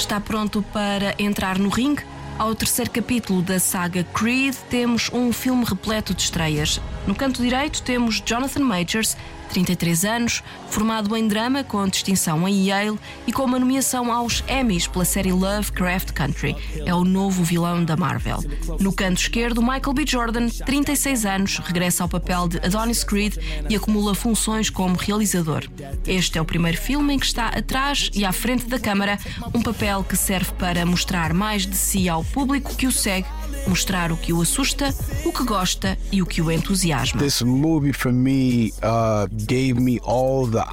Está 0.00 0.18
pronto 0.18 0.64
para 0.72 1.14
entrar 1.18 1.58
no 1.58 1.68
ringue? 1.68 2.02
Ao 2.38 2.54
terceiro 2.54 2.90
capítulo 2.90 3.42
da 3.42 3.60
saga 3.60 4.02
Creed, 4.02 4.56
temos 4.70 5.10
um 5.12 5.30
filme 5.30 5.62
repleto 5.62 6.14
de 6.14 6.22
estreias. 6.22 6.80
No 7.06 7.14
canto 7.14 7.42
direito 7.42 7.82
temos 7.82 8.18
Jonathan 8.24 8.64
Majors, 8.64 9.14
33 9.50 10.04
anos, 10.04 10.42
formado 10.68 11.16
em 11.16 11.26
drama 11.26 11.62
com 11.64 11.86
distinção 11.88 12.48
em 12.48 12.68
Yale 12.68 12.98
e 13.26 13.32
com 13.32 13.44
uma 13.44 13.58
nomeação 13.58 14.12
aos 14.12 14.42
Emmys 14.48 14.86
pela 14.86 15.04
série 15.04 15.32
Lovecraft 15.32 16.12
Country. 16.12 16.56
É 16.84 16.94
o 16.94 17.04
novo 17.04 17.42
vilão 17.42 17.84
da 17.84 17.96
Marvel. 17.96 18.38
No 18.78 18.92
canto 18.92 19.20
esquerdo, 19.20 19.62
Michael 19.62 19.92
B. 19.92 20.04
Jordan, 20.06 20.48
36 20.48 21.26
anos, 21.26 21.58
regressa 21.58 22.02
ao 22.02 22.08
papel 22.08 22.48
de 22.48 22.58
Adonis 22.58 23.04
Creed 23.04 23.36
e 23.68 23.76
acumula 23.76 24.14
funções 24.14 24.70
como 24.70 24.96
realizador. 24.96 25.64
Este 26.06 26.38
é 26.38 26.40
o 26.40 26.44
primeiro 26.44 26.78
filme 26.78 27.14
em 27.14 27.18
que 27.18 27.26
está 27.26 27.48
atrás 27.48 28.10
e 28.14 28.24
à 28.24 28.32
frente 28.32 28.66
da 28.66 28.78
câmara, 28.78 29.18
um 29.54 29.62
papel 29.62 30.04
que 30.04 30.16
serve 30.16 30.52
para 30.52 30.86
mostrar 30.86 31.34
mais 31.34 31.66
de 31.66 31.76
si 31.76 32.08
ao 32.08 32.24
público 32.24 32.74
que 32.74 32.86
o 32.86 32.92
segue 32.92 33.26
mostrar 33.66 34.12
o 34.12 34.16
que 34.16 34.32
o 34.32 34.40
assusta, 34.40 34.94
o 35.24 35.32
que 35.32 35.44
gosta 35.44 35.96
e 36.12 36.22
o 36.22 36.26
que 36.26 36.40
o 36.40 36.50
entusiasma. 36.50 37.20
This 37.20 37.42
movie 37.42 37.92
for 37.92 38.12
me 38.12 38.72
uh, 38.82 39.26
gave 39.46 39.74
me 39.74 40.00
all 40.00 40.46
the, 40.46 40.64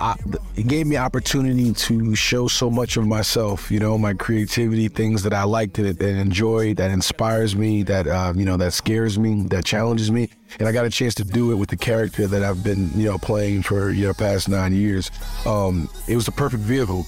it 0.55 0.67
gave 0.67 0.85
me 0.85 0.97
opportunity 0.97 1.73
to 1.73 2.15
show 2.15 2.47
so 2.47 2.69
much 2.69 2.97
of 2.97 3.05
myself. 3.05 3.71
You 3.71 3.79
know, 3.79 3.97
my 3.97 4.13
creativity, 4.13 4.87
things 4.87 5.23
that 5.23 5.33
I 5.33 5.43
liked, 5.43 5.75
that, 5.75 5.99
that 5.99 6.19
enjoy, 6.19 6.73
that 6.75 6.91
inspires 6.91 7.55
me, 7.55 7.83
that 7.83 8.07
uh, 8.07 8.33
you 8.35 8.45
know, 8.45 8.57
that 8.57 8.73
scares 8.73 9.17
me, 9.17 9.43
that 9.49 9.65
challenges 9.65 10.11
me, 10.11 10.29
and 10.59 10.67
I 10.67 10.71
got 10.71 10.85
a 10.85 10.89
chance 10.89 11.15
to 11.15 11.23
do 11.23 11.51
it 11.51 11.55
with 11.55 11.69
the 11.69 11.77
character 11.77 12.27
that 12.27 12.43
I've 12.43 12.63
been 12.63 12.89
you 12.95 13.05
know 13.05 13.17
playing 13.17 13.63
for 13.63 13.91
you 13.91 14.07
know 14.07 14.13
past 14.13 14.49
nine 14.49 14.73
years. 14.73 15.11
Um, 15.45 15.89
it 16.07 16.15
was 16.15 16.25
the 16.25 16.31
perfect 16.31 16.63
vehicle. 16.63 17.05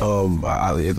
Um, 0.00 0.44
I, 0.44 0.74
it, 0.78 0.96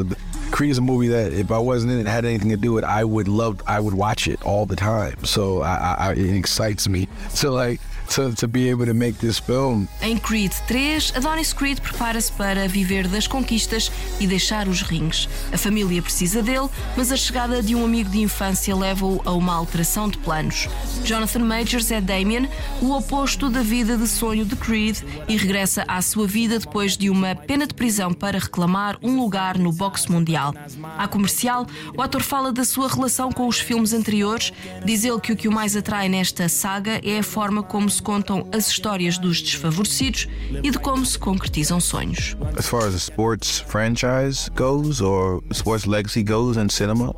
Creed 0.54 0.70
is 0.70 0.78
a 0.78 0.82
movie 0.82 1.08
that 1.08 1.34
if 1.34 1.52
I 1.52 1.58
wasn't 1.58 1.94
in 1.94 2.00
it, 2.00 2.06
had 2.06 2.26
anything 2.26 2.50
to 2.50 2.58
do 2.58 2.74
with, 2.74 2.84
I 2.84 3.04
would 3.04 3.28
love, 3.28 3.64
I 3.66 3.80
would 3.80 3.96
watch 3.96 4.28
it 4.28 4.40
all 4.44 4.68
the 4.68 4.76
time. 4.76 5.26
So 5.26 5.64
I, 5.64 5.96
I, 5.98 6.12
it 6.12 6.38
excites 6.38 6.88
me 6.88 7.08
to 7.38 7.50
like 7.50 7.82
to, 8.16 8.34
to 8.36 8.48
be 8.48 8.70
able 8.70 8.86
to 8.86 8.94
make 8.94 9.18
this 9.20 9.40
film. 9.40 9.88
Em 10.02 10.18
Creed 10.18 10.52
3, 10.68 11.14
Adonis 11.16 11.54
Creed 11.54 11.80
prepara-se 11.82 12.32
para 12.32 12.68
viver 12.68 13.08
das 13.08 13.28
conquistas 13.28 13.92
e 14.20 14.28
deixar 14.28 14.68
os 14.68 14.82
rings. 14.82 15.28
A 15.52 15.58
família 15.58 16.02
precisa 16.02 16.42
dele, 16.44 16.70
mas 16.96 17.12
a 17.12 17.18
chegada 17.18 17.62
de 17.64 17.76
um 17.76 17.84
amigo 17.84 18.10
de 18.10 18.20
infância 18.20 18.76
leva-o 18.76 19.22
a 19.26 19.32
uma 19.32 19.56
alteração 19.56 20.08
de 20.08 20.18
planos. 20.20 20.68
Jonathan 21.04 21.40
Majors 21.40 21.90
é 21.92 22.00
Damien, 22.00 22.48
o 22.82 22.92
oposto 22.92 23.50
da 23.50 23.62
vida 23.62 23.98
de 23.98 24.08
sonho 24.08 24.46
de 24.46 24.56
Creed, 24.56 25.00
e 25.28 25.36
regressa 25.36 25.84
à 25.88 26.02
sua 26.02 26.28
vida 26.28 26.60
depois 26.60 26.96
de 26.96 27.10
uma 27.10 27.36
pena 27.36 27.66
de 27.66 27.74
prisão 27.74 28.14
para 28.14 28.38
reclamar 28.38 28.98
um 29.02 29.20
lugar 29.20 29.58
no 29.58 29.72
boxe 29.72 30.12
mundial. 30.12 30.54
À 30.98 31.08
comercial, 31.08 31.66
o 31.98 32.02
ator 32.02 32.22
fala 32.22 32.52
da 32.52 32.64
sua 32.64 32.88
relação 32.88 33.32
com 33.32 33.48
os 33.48 33.60
filmes 33.60 33.94
anteriores, 33.94 34.54
diz 34.86 35.04
ele 35.04 35.20
que 35.20 35.32
o 35.32 35.36
que 35.36 35.48
o 35.48 35.52
mais 35.52 35.76
atrai 35.76 36.08
nesta 36.08 36.48
saga 36.48 37.02
é 37.04 37.20
a 37.20 37.24
forma 37.24 37.64
como 37.64 37.90
se 37.90 38.03
contam 38.04 38.48
as 38.52 38.68
histórias 38.68 39.18
dos 39.18 39.42
desfavorecidos 39.42 40.28
e 40.64 40.70
de 40.70 40.78
como 40.78 41.06
se 41.06 41.18
concretizam 41.18 41.80
sonhos. 41.80 42.36
As 42.58 42.68
far 42.68 42.86
as 42.86 42.94
a 42.94 43.00
sports 43.00 43.60
franchise 43.60 44.50
goes 44.50 45.02
or 45.02 45.42
sports 45.52 45.86
legacy 45.86 46.24
goes 46.24 46.58
in 46.58 46.70
cinema, 46.70 47.16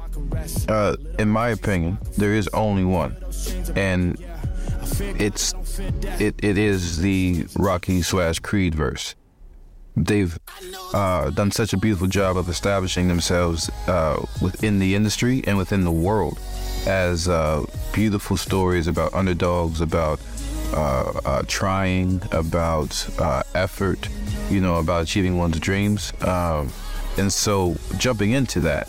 uh, 0.70 0.96
in 1.20 1.27
my 1.27 1.50
opinion, 1.50 1.98
there 2.18 2.34
is 2.38 2.48
only 2.54 2.86
one, 2.86 3.15
and 3.75 4.15
it's 5.20 5.54
it, 6.20 6.36
it 6.44 6.58
is 6.58 6.98
the 6.98 7.46
Rocky 7.58 8.01
slash 8.01 8.39
Creed 8.39 8.75
verse. 8.75 9.15
They've 9.98 10.38
uh, 10.94 11.30
done 11.30 11.51
such 11.51 11.72
a 11.72 11.77
beautiful 11.77 12.08
job 12.08 12.36
of 12.36 12.50
establishing 12.50 13.08
themselves 13.08 13.70
uh, 13.88 14.22
within 14.42 14.80
the 14.80 14.94
industry 14.94 15.42
and 15.48 15.58
within 15.58 15.86
the 15.86 15.92
world 15.92 16.38
as 16.86 17.27
uh, 17.27 17.65
beautiful 17.94 18.36
stories 18.38 18.88
about 18.88 19.13
underdogs, 19.13 19.80
about 19.80 20.20
uh, 20.75 21.22
uh, 21.25 21.44
trying, 21.48 22.22
about 22.32 23.08
uh, 23.20 23.44
effort, 23.53 24.10
you 24.50 24.60
know, 24.60 24.75
about 24.75 25.03
achieving 25.03 25.38
one's 25.38 25.60
dreams. 25.60 26.13
Um, 26.22 26.70
and 27.17 27.32
so 27.32 27.75
jumping 27.98 28.32
into 28.32 28.60
that 28.62 28.88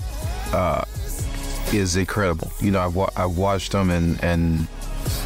is 1.73 1.97
incredible. 1.97 2.51
You 2.61 2.71
know, 2.73 2.81
I've, 2.81 2.95
wa- 2.95 3.11
I've 3.17 3.37
watched 3.37 3.73
them 3.73 3.91
and, 3.91 4.23
and 4.23 4.67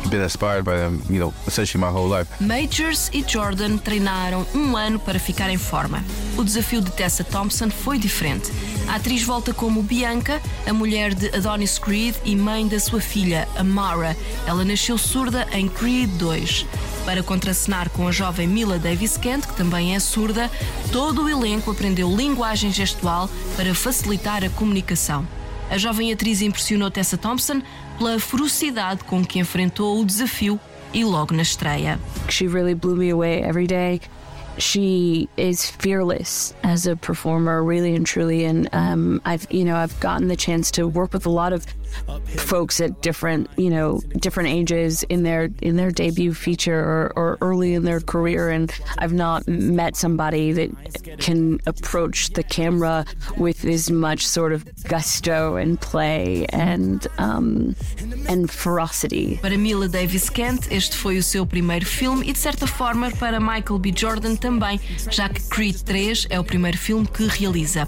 been 0.08 0.22
inspired 0.22 0.64
by 0.64 0.76
them, 0.76 1.00
you 1.08 1.18
know, 1.18 1.32
essentially 1.46 1.84
my 1.84 1.90
whole 1.90 2.08
life. 2.08 2.28
Majors 2.40 3.10
e 3.12 3.24
Jordan 3.26 3.78
treinaram 3.78 4.46
um 4.54 4.76
ano 4.76 4.98
para 4.98 5.18
ficar 5.18 5.50
em 5.50 5.58
forma. 5.58 6.04
O 6.36 6.44
desafio 6.44 6.80
de 6.80 6.90
Tessa 6.92 7.24
Thompson 7.24 7.70
foi 7.70 7.98
diferente. 7.98 8.50
A 8.88 8.96
atriz 8.96 9.22
volta 9.22 9.54
como 9.54 9.82
Bianca, 9.82 10.40
a 10.66 10.72
mulher 10.72 11.14
de 11.14 11.28
Adonis 11.28 11.78
Creed 11.78 12.16
e 12.24 12.34
mãe 12.34 12.66
da 12.66 12.80
sua 12.80 13.00
filha, 13.00 13.48
Amara. 13.56 14.16
Ela 14.46 14.64
nasceu 14.64 14.98
surda 14.98 15.46
em 15.52 15.68
Creed 15.68 16.10
2. 16.18 16.66
Para 17.04 17.22
contracenar 17.22 17.88
com 17.90 18.06
a 18.06 18.12
jovem 18.12 18.46
Mila 18.46 18.78
Davis 18.78 19.16
Kent, 19.16 19.46
que 19.46 19.54
também 19.54 19.94
é 19.94 20.00
surda, 20.00 20.50
todo 20.92 21.24
o 21.24 21.28
elenco 21.28 21.70
aprendeu 21.70 22.14
linguagem 22.14 22.72
gestual 22.72 23.28
para 23.56 23.74
facilitar 23.74 24.44
a 24.44 24.50
comunicação. 24.50 25.26
A 25.70 25.78
jovem 25.78 26.12
atriz 26.12 26.42
impressionou 26.42 26.90
Tessa 26.90 27.16
Thompson 27.16 27.62
pela 27.96 28.18
ferocidade 28.18 29.04
com 29.04 29.24
que 29.24 29.38
enfrentou 29.38 30.00
o 30.00 30.04
desafio 30.04 30.58
e 30.92 31.04
logo 31.04 31.32
na 31.32 31.42
estreia. 31.42 31.98
She 32.28 32.48
really 32.48 32.74
blew 32.74 32.96
me 32.96 33.10
away 33.10 33.42
every 33.42 33.68
day. 33.68 34.00
She 34.60 35.28
is 35.36 35.68
fearless 35.68 36.54
as 36.62 36.86
a 36.86 36.94
performer, 36.94 37.64
really 37.64 37.94
and 37.94 38.06
truly. 38.06 38.44
And 38.44 38.68
um, 38.72 39.20
I've, 39.24 39.46
you 39.50 39.64
know, 39.64 39.76
I've 39.76 39.98
gotten 40.00 40.28
the 40.28 40.36
chance 40.36 40.70
to 40.72 40.86
work 40.86 41.12
with 41.12 41.26
a 41.26 41.30
lot 41.30 41.52
of 41.52 41.66
folks 42.36 42.80
at 42.80 43.02
different, 43.02 43.48
you 43.56 43.70
know, 43.70 44.00
different 44.18 44.50
ages 44.50 45.02
in 45.04 45.22
their 45.24 45.48
in 45.60 45.76
their 45.76 45.90
debut 45.90 46.34
feature 46.34 46.78
or, 46.78 47.12
or 47.16 47.38
early 47.40 47.74
in 47.74 47.84
their 47.84 48.00
career, 48.00 48.50
and 48.50 48.72
I've 48.98 49.12
not 49.12 49.48
met 49.48 49.96
somebody 49.96 50.52
that 50.52 50.70
can 51.18 51.58
approach 51.66 52.30
the 52.30 52.42
camera 52.42 53.04
with 53.38 53.64
as 53.64 53.90
much 53.90 54.26
sort 54.26 54.52
of 54.52 54.64
gusto 54.84 55.56
and 55.56 55.80
play 55.80 56.46
and 56.50 57.06
um, 57.18 57.74
and 58.28 58.50
ferocity. 58.50 59.38
Para 59.42 59.58
Mila 59.58 59.88
Davis 59.88 60.30
Kent, 60.30 60.68
este 60.70 60.96
foi 60.96 61.18
o 61.18 61.22
seu 61.22 61.46
primeiro 61.46 61.86
filme 61.86 62.28
e 62.28 62.32
de 62.32 62.38
certa 62.38 62.66
forma 62.66 63.10
para 63.12 63.40
Michael 63.40 63.78
B. 63.78 63.92
Jordan 63.94 64.36
também, 64.36 64.49
já 65.10 65.28
que 65.28 65.40
Creed 65.42 65.76
3 65.82 66.26
é 66.30 66.40
o 66.40 66.44
primeiro 66.44 66.76
filme 66.76 67.06
que 67.06 67.26
realiza. 67.26 67.86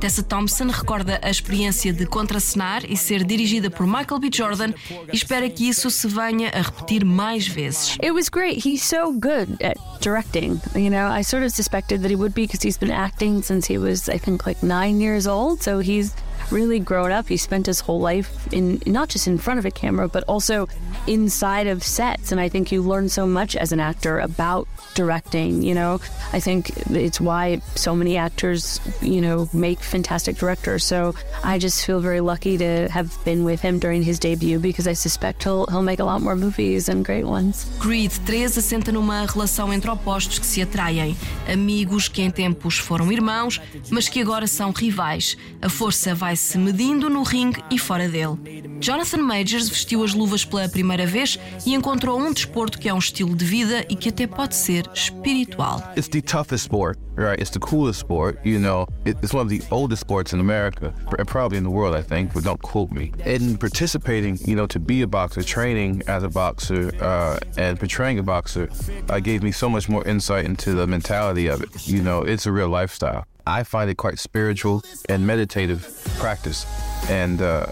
Tessa 0.00 0.22
Thompson 0.22 0.66
recorda 0.68 1.18
a 1.22 1.30
experiência 1.30 1.92
de 1.92 2.06
contracenar 2.06 2.84
e 2.88 2.96
ser 2.96 3.24
dirigida 3.24 3.70
por 3.70 3.86
Michael 3.86 4.20
B. 4.20 4.30
Jordan 4.32 4.72
e 5.12 5.16
espera 5.16 5.48
que 5.48 5.68
isso 5.68 5.90
se 5.90 6.06
venha 6.06 6.50
a 6.50 6.62
repetir 6.62 7.04
mais 7.04 7.46
vezes. 7.46 7.96
It 8.02 8.12
was 8.12 8.28
great. 8.28 8.66
He's 8.66 8.82
so 8.82 9.12
good 9.12 9.56
at 9.62 9.78
directing. 10.00 10.60
You 10.74 10.90
know, 10.90 11.10
I 11.10 11.22
sort 11.22 11.44
of 11.44 11.52
suspected 11.52 12.02
that 12.02 12.10
he 12.10 12.16
would 12.16 12.34
be 12.34 12.42
because 12.42 12.62
he's 12.62 12.78
been 12.78 12.92
acting 12.92 13.42
since 13.42 13.66
he 13.66 13.78
was, 13.78 14.08
I 14.08 14.18
think, 14.18 14.46
like 14.46 14.62
nine 14.62 15.00
years 15.00 15.26
old. 15.26 15.62
So 15.62 15.78
he's 15.78 16.14
really 16.50 16.78
grown 16.78 17.10
up. 17.10 17.28
He 17.28 17.36
spent 17.36 17.66
his 17.66 17.80
whole 17.80 18.00
life 18.00 18.52
in 18.52 18.80
not 18.86 19.08
just 19.08 19.26
in 19.26 19.38
front 19.38 19.58
of 19.58 19.64
a 19.64 19.70
camera, 19.70 20.08
but 20.08 20.24
also 20.24 20.68
inside 21.06 21.66
of 21.66 21.82
sets. 21.82 22.32
And 22.32 22.40
I 22.40 22.48
think 22.48 22.70
you 22.70 22.82
learn 22.82 23.08
so 23.08 23.26
much 23.26 23.56
as 23.56 23.72
an 23.72 23.80
actor 23.80 24.18
about 24.18 24.68
directing. 24.94 25.62
You 25.62 25.74
know, 25.74 26.00
I 26.32 26.40
think 26.40 26.70
it's 26.90 27.20
why 27.20 27.60
so 27.74 27.94
many 27.94 28.16
actors, 28.16 28.80
you 29.02 29.20
know, 29.20 29.48
make 29.52 29.80
fantastic 29.80 30.36
directors. 30.36 30.84
So 30.84 31.14
I 31.42 31.58
just 31.58 31.84
feel 31.84 32.00
very 32.00 32.20
lucky 32.20 32.56
to 32.58 32.88
have 32.88 33.16
been 33.24 33.44
with 33.44 33.60
him 33.60 33.78
during 33.78 34.02
his 34.02 34.18
debut 34.18 34.58
because 34.58 34.86
I 34.86 34.94
suspect 34.94 35.44
he'll 35.44 35.66
he'll 35.66 35.82
make 35.82 36.00
a 36.00 36.04
lot 36.04 36.20
more 36.20 36.36
movies 36.36 36.88
and 36.88 37.04
great 37.04 37.24
ones. 37.24 37.66
Creed 37.78 38.12
3 38.24 38.58
assenta 38.58 38.92
numa 38.92 39.26
relação 39.26 39.72
entre 39.72 39.90
opostos 39.90 40.38
que 40.38 40.46
se 40.46 40.62
atraem, 40.62 41.16
amigos 41.52 42.08
que 42.08 42.22
em 42.22 42.30
tempos 42.30 42.78
foram 42.78 43.10
irmãos, 43.12 43.60
mas 43.90 44.08
que 44.08 44.20
agora 44.20 44.46
são 44.46 44.70
rivais. 44.70 45.36
A 45.60 45.68
força 45.68 46.14
vai 46.14 46.36
se 46.36 46.58
medindo 46.58 47.08
no 47.10 47.22
ringue 47.22 47.62
e 47.70 47.78
fora 47.78 48.08
dele. 48.08 48.64
Jonathan 48.80 49.18
Majors 49.18 49.68
vestiu 49.68 50.04
as 50.04 50.14
luvas 50.14 50.44
pela 50.44 50.68
primeira 50.68 51.06
vez 51.06 51.38
e 51.66 51.74
encontrou 51.74 52.18
um 52.18 52.32
desporto 52.32 52.78
que 52.78 52.88
é 52.88 52.94
um 52.94 52.98
estilo 52.98 53.34
de 53.34 53.44
vida 53.44 53.84
e 53.88 53.96
que 53.96 54.08
até 54.08 54.26
pode 54.26 54.54
ser 54.54 54.83
espiritual. 54.92 55.82
It's 55.96 56.08
the 56.08 56.20
toughest 56.20 56.64
sport, 56.64 56.98
right? 57.14 57.38
It's 57.38 57.50
the 57.50 57.60
coolest 57.60 58.00
sport. 58.00 58.38
You 58.44 58.58
know, 58.58 58.86
it's 59.04 59.32
one 59.32 59.42
of 59.42 59.48
the 59.48 59.62
oldest 59.70 60.00
sports 60.00 60.32
in 60.32 60.40
America, 60.40 60.92
probably 61.26 61.58
in 61.58 61.64
the 61.64 61.70
world, 61.70 61.94
I 61.94 62.02
think, 62.02 62.34
but 62.34 62.44
don't 62.44 62.60
quote 62.60 62.90
me. 62.90 63.12
In 63.24 63.56
participating, 63.56 64.38
you 64.44 64.56
know, 64.56 64.66
to 64.66 64.78
be 64.78 65.02
a 65.02 65.06
boxer, 65.06 65.42
training 65.42 66.02
as 66.06 66.22
a 66.22 66.28
boxer, 66.28 66.92
uh, 67.00 67.38
and 67.56 67.78
portraying 67.78 68.18
a 68.18 68.22
boxer, 68.22 68.68
uh, 69.08 69.20
gave 69.20 69.42
me 69.42 69.52
so 69.52 69.68
much 69.68 69.88
more 69.88 70.04
insight 70.06 70.44
into 70.44 70.74
the 70.74 70.86
mentality 70.86 71.46
of 71.46 71.62
it. 71.62 71.86
You 71.86 72.02
know, 72.02 72.22
it's 72.22 72.46
a 72.46 72.52
real 72.52 72.68
lifestyle. 72.68 73.26
I 73.46 73.62
find 73.62 73.90
it 73.90 73.96
quite 73.96 74.18
spiritual 74.18 74.82
and 75.08 75.26
meditative 75.26 75.86
practice, 76.18 76.66
and 77.10 77.42
uh, 77.42 77.66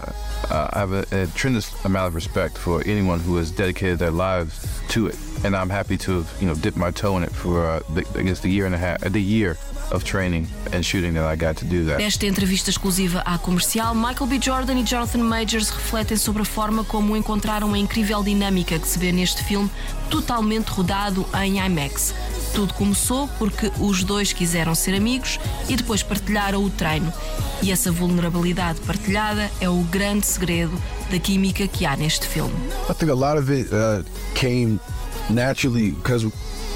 uh, 0.49 0.69
I 0.71 0.79
have 0.79 0.91
a, 0.91 1.05
a, 1.11 1.27
tremendous 1.27 1.73
amount 1.85 2.07
of 2.07 2.15
respect 2.15 2.57
for 2.57 2.83
anyone 2.85 3.19
who 3.19 3.37
has 3.37 3.49
dedicated 3.49 3.99
their 3.99 4.11
lives 4.11 4.67
to 4.89 5.07
it. 5.07 5.17
And 5.43 5.55
I'm 5.55 5.69
happy 5.69 5.97
to 5.97 6.19
have, 6.19 6.41
you 6.41 6.47
know, 6.47 6.55
dipped 6.55 6.77
my 6.77 6.91
toe 6.91 7.17
in 7.17 7.23
it 7.23 7.31
for, 7.31 7.65
uh, 7.65 7.79
the, 7.93 8.05
I 8.15 8.23
guess, 8.23 8.39
the 8.39 8.49
year 8.49 8.65
and 8.65 8.75
a 8.75 8.77
half, 8.77 8.99
the 9.01 9.21
year 9.21 9.57
of 9.91 10.03
training 10.03 10.47
and 10.71 10.85
shooting 10.85 11.13
that 11.13 11.25
I 11.25 11.35
got 11.35 11.57
to 11.57 11.65
do 11.65 11.85
that. 11.85 11.97
Nesta 11.97 12.25
entrevista 12.25 12.69
exclusiva 12.69 13.21
à 13.25 13.37
comercial, 13.37 13.93
Michael 13.95 14.27
B. 14.27 14.39
Jordan 14.39 14.77
e 14.77 14.83
Jonathan 14.83 15.23
Majors 15.23 15.69
refletem 15.69 16.17
sobre 16.17 16.41
a 16.41 16.45
forma 16.45 16.83
como 16.83 17.15
encontraram 17.15 17.73
a 17.73 17.77
incrível 17.77 18.23
dinâmica 18.23 18.77
que 18.79 18.87
se 18.87 18.99
vê 18.99 19.11
neste 19.11 19.43
filme, 19.43 19.69
totalmente 20.09 20.69
rodado 20.69 21.25
em 21.41 21.59
IMAX. 21.59 22.13
Tudo 22.53 22.73
começou 22.75 23.27
porque 23.39 23.71
os 23.79 24.03
dois 24.03 24.31
quiseram 24.31 24.75
ser 24.75 24.93
amigos 24.93 25.39
e 25.67 25.75
depois 25.75 26.03
partilharam 26.03 26.63
o 26.63 26.69
treino. 26.69 27.11
E 27.63 27.71
essa 27.71 27.91
vulnerabilidade 27.91 28.79
partilhada 28.81 29.49
é 29.59 29.67
o 29.67 29.81
grande 29.83 30.25
segredo 30.25 30.79
da 31.09 31.17
química 31.17 31.67
que 31.67 31.85
há 31.85 31.97
neste 31.97 32.27
filme. 32.27 32.53
I 32.89 32.93
think 32.93 33.11
a 33.11 33.15
lot 33.15 33.39
of 33.39 33.51
it 33.51 33.69
uh, 33.73 34.03
came 34.35 34.79
naturally 35.29 35.91
because 35.91 36.23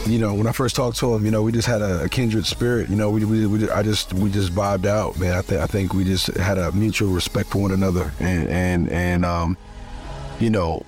you 0.08 0.18
know 0.18 0.34
when 0.34 0.48
I 0.48 0.52
first 0.52 0.76
talked 0.76 0.98
to 1.00 1.14
him, 1.14 1.26
you 1.26 1.32
know 1.32 1.44
we 1.44 1.52
just 1.52 1.68
had 1.68 1.82
a, 1.82 2.06
a 2.06 2.10
kindred 2.10 2.46
spirit. 2.46 2.90
You 2.90 2.96
know 2.96 3.12
we, 3.12 3.24
we, 3.26 3.46
we 3.46 3.70
I 3.70 3.84
just 3.84 4.14
we 4.14 4.32
just 4.32 4.54
vibed 4.54 4.88
out, 4.88 5.20
man. 5.20 5.38
I 5.38 5.42
think 5.42 5.62
I 5.62 5.68
think 5.68 5.94
we 5.94 6.04
just 6.04 6.28
had 6.38 6.58
a 6.58 6.72
mutual 6.72 7.14
respect 7.14 7.52
for 7.52 7.62
one 7.62 7.72
another, 7.72 8.12
and 8.20 8.50
and 8.50 8.90
and 8.90 9.26
um, 9.26 9.58
you 10.40 10.50
know 10.50 10.84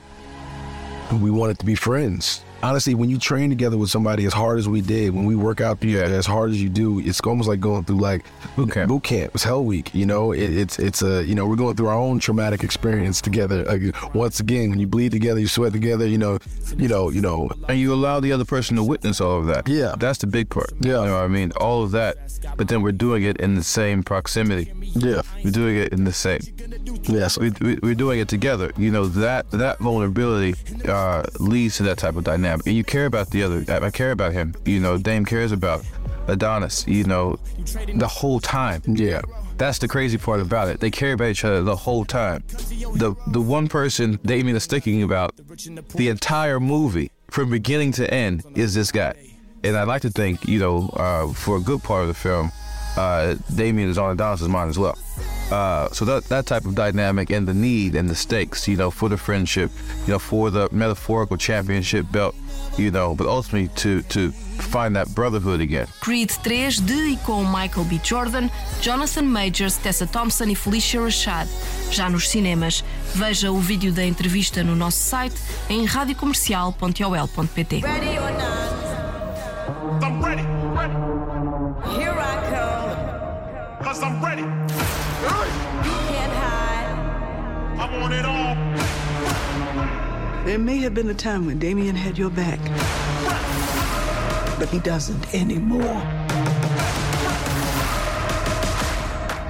we 1.21 1.29
wanted 1.29 1.59
to 1.59 1.65
be 1.65 1.75
friends. 1.75 2.43
Honestly, 2.61 2.93
when 2.93 3.09
you 3.09 3.17
train 3.17 3.49
together 3.49 3.77
with 3.77 3.89
somebody 3.89 4.25
as 4.25 4.33
hard 4.33 4.59
as 4.59 4.67
we 4.67 4.81
did, 4.81 5.13
when 5.13 5.25
we 5.25 5.35
work 5.35 5.61
out 5.61 5.79
together 5.79 6.13
as 6.13 6.25
hard 6.25 6.49
as 6.49 6.61
you 6.61 6.67
do, 6.67 6.99
it's 6.99 7.21
almost 7.21 7.47
like 7.47 7.61
going 7.61 7.85
through 7.85 7.97
like 7.99 8.25
boot 8.55 8.71
camp. 8.71 8.89
Boot 8.89 9.03
camp. 9.03 9.31
It's 9.33 9.43
hell 9.43 9.63
week. 9.63 9.93
You 9.95 10.05
know, 10.05 10.33
it, 10.33 10.57
it's 10.57 10.77
it's 10.77 11.01
a 11.01 11.23
you 11.23 11.35
know 11.35 11.45
we're 11.45 11.55
going 11.55 11.77
through 11.77 11.87
our 11.87 11.97
own 11.97 12.19
traumatic 12.19 12.63
experience 12.63 13.21
together. 13.21 13.63
Like, 13.63 14.13
once 14.13 14.41
again, 14.41 14.69
when 14.71 14.79
you 14.79 14.87
bleed 14.87 15.11
together, 15.11 15.39
you 15.39 15.47
sweat 15.47 15.71
together. 15.71 16.05
You 16.05 16.17
know, 16.17 16.39
you 16.77 16.89
know, 16.89 17.09
you 17.09 17.21
know, 17.21 17.49
and 17.69 17.79
you 17.79 17.93
allow 17.93 18.19
the 18.19 18.33
other 18.33 18.45
person 18.45 18.75
to 18.75 18.83
witness 18.83 19.21
all 19.21 19.39
of 19.39 19.45
that. 19.47 19.67
Yeah, 19.69 19.95
that's 19.97 20.19
the 20.19 20.27
big 20.27 20.49
part. 20.49 20.71
Yeah, 20.81 20.99
you 20.99 21.05
know 21.05 21.15
what 21.15 21.23
I 21.23 21.27
mean, 21.27 21.51
all 21.57 21.83
of 21.83 21.91
that, 21.91 22.17
but 22.57 22.67
then 22.67 22.81
we're 22.81 22.91
doing 22.91 23.23
it 23.23 23.37
in 23.37 23.55
the 23.55 23.63
same 23.63 24.03
proximity. 24.03 24.73
Yeah, 24.81 25.21
we're 25.43 25.51
doing 25.51 25.77
it 25.77 25.93
in 25.93 26.03
the 26.03 26.13
same. 26.13 26.41
Yes, 27.03 27.37
we, 27.37 27.51
we, 27.61 27.91
are 27.91 27.95
doing 27.95 28.19
it 28.19 28.27
together. 28.27 28.71
You 28.77 28.91
know 28.91 29.07
that 29.07 29.49
that 29.51 29.79
vulnerability 29.79 30.55
uh, 30.87 31.23
leads 31.39 31.77
to 31.77 31.83
that 31.83 31.97
type 31.97 32.15
of 32.15 32.23
dynamic, 32.23 32.48
and 32.53 32.75
you 32.75 32.83
care 32.83 33.05
about 33.05 33.29
the 33.31 33.43
other. 33.43 33.63
I 33.67 33.89
care 33.91 34.11
about 34.11 34.33
him. 34.33 34.55
You 34.65 34.79
know, 34.79 34.97
Dame 34.97 35.25
cares 35.25 35.51
about 35.51 35.85
Adonis. 36.27 36.87
You 36.87 37.03
know, 37.03 37.39
the 37.95 38.07
whole 38.07 38.39
time. 38.39 38.81
Yeah. 38.85 39.21
That's 39.57 39.77
the 39.77 39.89
crazy 39.89 40.17
part 40.17 40.39
about 40.39 40.69
it. 40.69 40.79
They 40.79 40.89
care 40.89 41.13
about 41.13 41.29
each 41.29 41.43
other 41.43 41.61
the 41.61 41.75
whole 41.75 42.05
time. 42.05 42.43
The 42.47 43.15
the 43.27 43.41
one 43.41 43.67
person 43.67 44.17
Damien 44.23 44.55
is 44.55 44.65
thinking 44.65 45.03
about 45.03 45.35
the 45.95 46.07
entire 46.07 46.59
movie 46.59 47.11
from 47.29 47.49
beginning 47.49 47.91
to 47.93 48.11
end 48.13 48.43
is 48.55 48.73
this 48.73 48.91
guy. 48.91 49.13
And 49.63 49.75
I 49.75 49.83
like 49.83 50.01
to 50.03 50.09
think, 50.09 50.47
you 50.47 50.59
know, 50.59 50.89
uh, 50.93 51.33
for 51.33 51.57
a 51.57 51.59
good 51.59 51.83
part 51.83 52.03
of 52.03 52.07
the 52.07 52.13
film, 52.13 52.51
uh, 52.95 53.35
Damien 53.53 53.89
is 53.89 53.97
on 53.97 54.11
Adonis' 54.11 54.47
mind 54.47 54.69
as 54.69 54.79
well. 54.79 54.97
Uh, 55.51 55.89
so 55.91 56.05
that 56.05 56.25
that 56.25 56.45
type 56.45 56.65
of 56.65 56.75
dynamic 56.75 57.31
and 57.31 57.47
the 57.47 57.53
need 57.53 57.95
and 57.95 58.07
the 58.09 58.15
stakes, 58.15 58.67
you 58.67 58.77
know, 58.77 58.91
for 58.91 59.09
the 59.09 59.17
friendship, 59.17 59.71
you 60.05 60.13
know, 60.13 60.19
for 60.19 60.51
the 60.51 60.69
metaphorical 60.71 61.37
championship 61.37 62.05
belt, 62.11 62.35
you 62.77 62.91
know, 62.91 63.15
but 63.15 63.25
ultimately 63.27 63.67
to 63.75 64.03
to 64.03 64.31
find 64.61 64.95
that 64.95 65.07
brotherhood 65.15 65.59
again. 65.59 65.87
Creed 66.01 66.29
3 66.29 66.81
de 66.81 67.13
e 67.13 67.17
com 67.25 67.43
Michael 67.43 67.85
B. 67.85 67.99
Jordan, 68.03 68.49
Jonathan 68.81 69.23
Majors, 69.23 69.77
Tessa 69.77 70.05
Thompson 70.05 70.49
e 70.49 70.55
Felicia 70.55 71.01
Rashad. 71.01 71.49
Já 71.91 72.09
nos 72.09 72.29
cinemas, 72.29 72.83
veja 73.15 73.51
o 73.51 73.59
vídeo 73.59 73.91
da 73.91 74.05
entrevista 74.05 74.63
no 74.63 74.75
nosso 74.75 74.99
site 74.99 75.35
em 75.69 75.85
radiocomercial.ol.pt. 75.85 77.81
I'm 80.01 80.21
ready. 80.21 80.43
ready. 80.75 80.93
Here 81.95 82.11
I 82.11 82.35
come. 82.41 82.48
Cause 83.81 84.03
I'm 84.03 84.23
ready. 84.23 84.41
Can't 84.43 86.33
hide. 86.33 86.87
I 87.79 87.97
want 87.99 88.13
it 88.13 88.25
all. 88.25 88.55
There 90.45 90.59
may 90.59 90.77
have 90.79 90.93
been 90.93 91.09
a 91.09 91.13
time 91.13 91.45
when 91.45 91.59
Damien 91.59 91.95
had 91.95 92.17
your 92.17 92.29
back, 92.29 92.59
but 94.59 94.67
he 94.69 94.79
doesn't 94.79 95.33
anymore. 95.33 95.95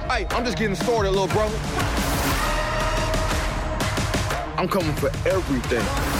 Hey, 0.08 0.26
I'm 0.30 0.44
just 0.44 0.58
getting 0.58 0.76
started, 0.76 1.10
little 1.10 1.26
brother. 1.26 1.58
I'm 4.56 4.68
coming 4.68 4.94
for 4.94 5.10
everything. 5.26 6.19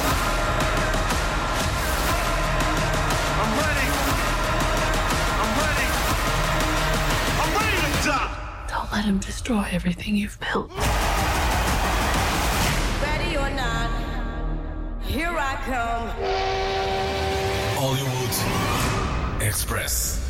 Let 9.00 9.08
him 9.08 9.18
destroy 9.18 9.64
everything 9.72 10.14
you've 10.14 10.38
built. 10.40 10.70
Ready 13.02 13.34
or 13.38 13.48
not. 13.56 13.90
Here 15.02 15.34
I 15.38 15.56
come. 15.64 16.10
Hollywood 17.78 19.48
Express. 19.48 20.20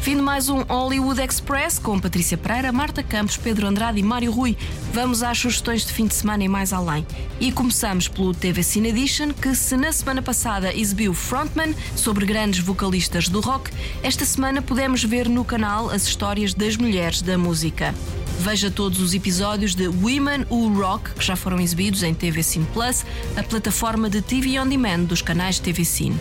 Fim 0.00 0.16
de 0.16 0.22
mais 0.22 0.48
um 0.48 0.62
Hollywood 0.62 1.20
Express 1.20 1.78
com 1.78 2.00
Patrícia 2.00 2.36
Pereira, 2.36 2.72
Marta 2.72 3.00
Campos, 3.02 3.36
Pedro 3.36 3.68
Andrade 3.68 4.00
e 4.00 4.02
Mário 4.02 4.32
Rui. 4.32 4.56
Vamos 4.92 5.22
às 5.22 5.38
sugestões 5.38 5.84
de 5.84 5.92
fim 5.92 6.06
de 6.06 6.14
semana 6.14 6.42
e 6.42 6.48
mais 6.48 6.72
além. 6.72 7.06
E 7.38 7.52
começamos 7.52 8.08
pelo 8.08 8.34
TV 8.34 8.62
Cine 8.62 8.88
Edition, 8.88 9.32
que 9.32 9.54
se 9.54 9.76
na 9.76 9.92
semana 9.92 10.22
passada 10.22 10.74
exibiu 10.74 11.12
Frontman 11.12 11.74
sobre 11.94 12.24
grandes 12.24 12.60
vocalistas 12.60 13.28
do 13.28 13.40
rock, 13.40 13.70
esta 14.02 14.24
semana 14.24 14.62
pudemos 14.62 15.04
ver 15.04 15.28
no 15.28 15.44
canal 15.44 15.90
as 15.90 16.04
histórias 16.04 16.54
das 16.54 16.76
mulheres 16.76 17.20
da 17.20 17.36
música. 17.36 17.94
Veja 18.40 18.70
todos 18.70 19.00
os 19.00 19.14
episódios 19.14 19.74
de 19.74 19.88
Women 19.88 20.46
Who 20.48 20.80
Rock, 20.80 21.10
que 21.14 21.24
já 21.24 21.36
foram 21.36 21.60
exibidos 21.60 22.02
em 22.02 22.14
TV 22.14 22.42
Cine 22.42 22.66
Plus, 22.72 23.04
a 23.36 23.42
plataforma 23.42 24.08
de 24.08 24.22
TV 24.22 24.58
On 24.58 24.66
Demand 24.66 25.00
dos 25.00 25.20
canais 25.20 25.58
TV 25.58 25.84
Cine. 25.84 26.18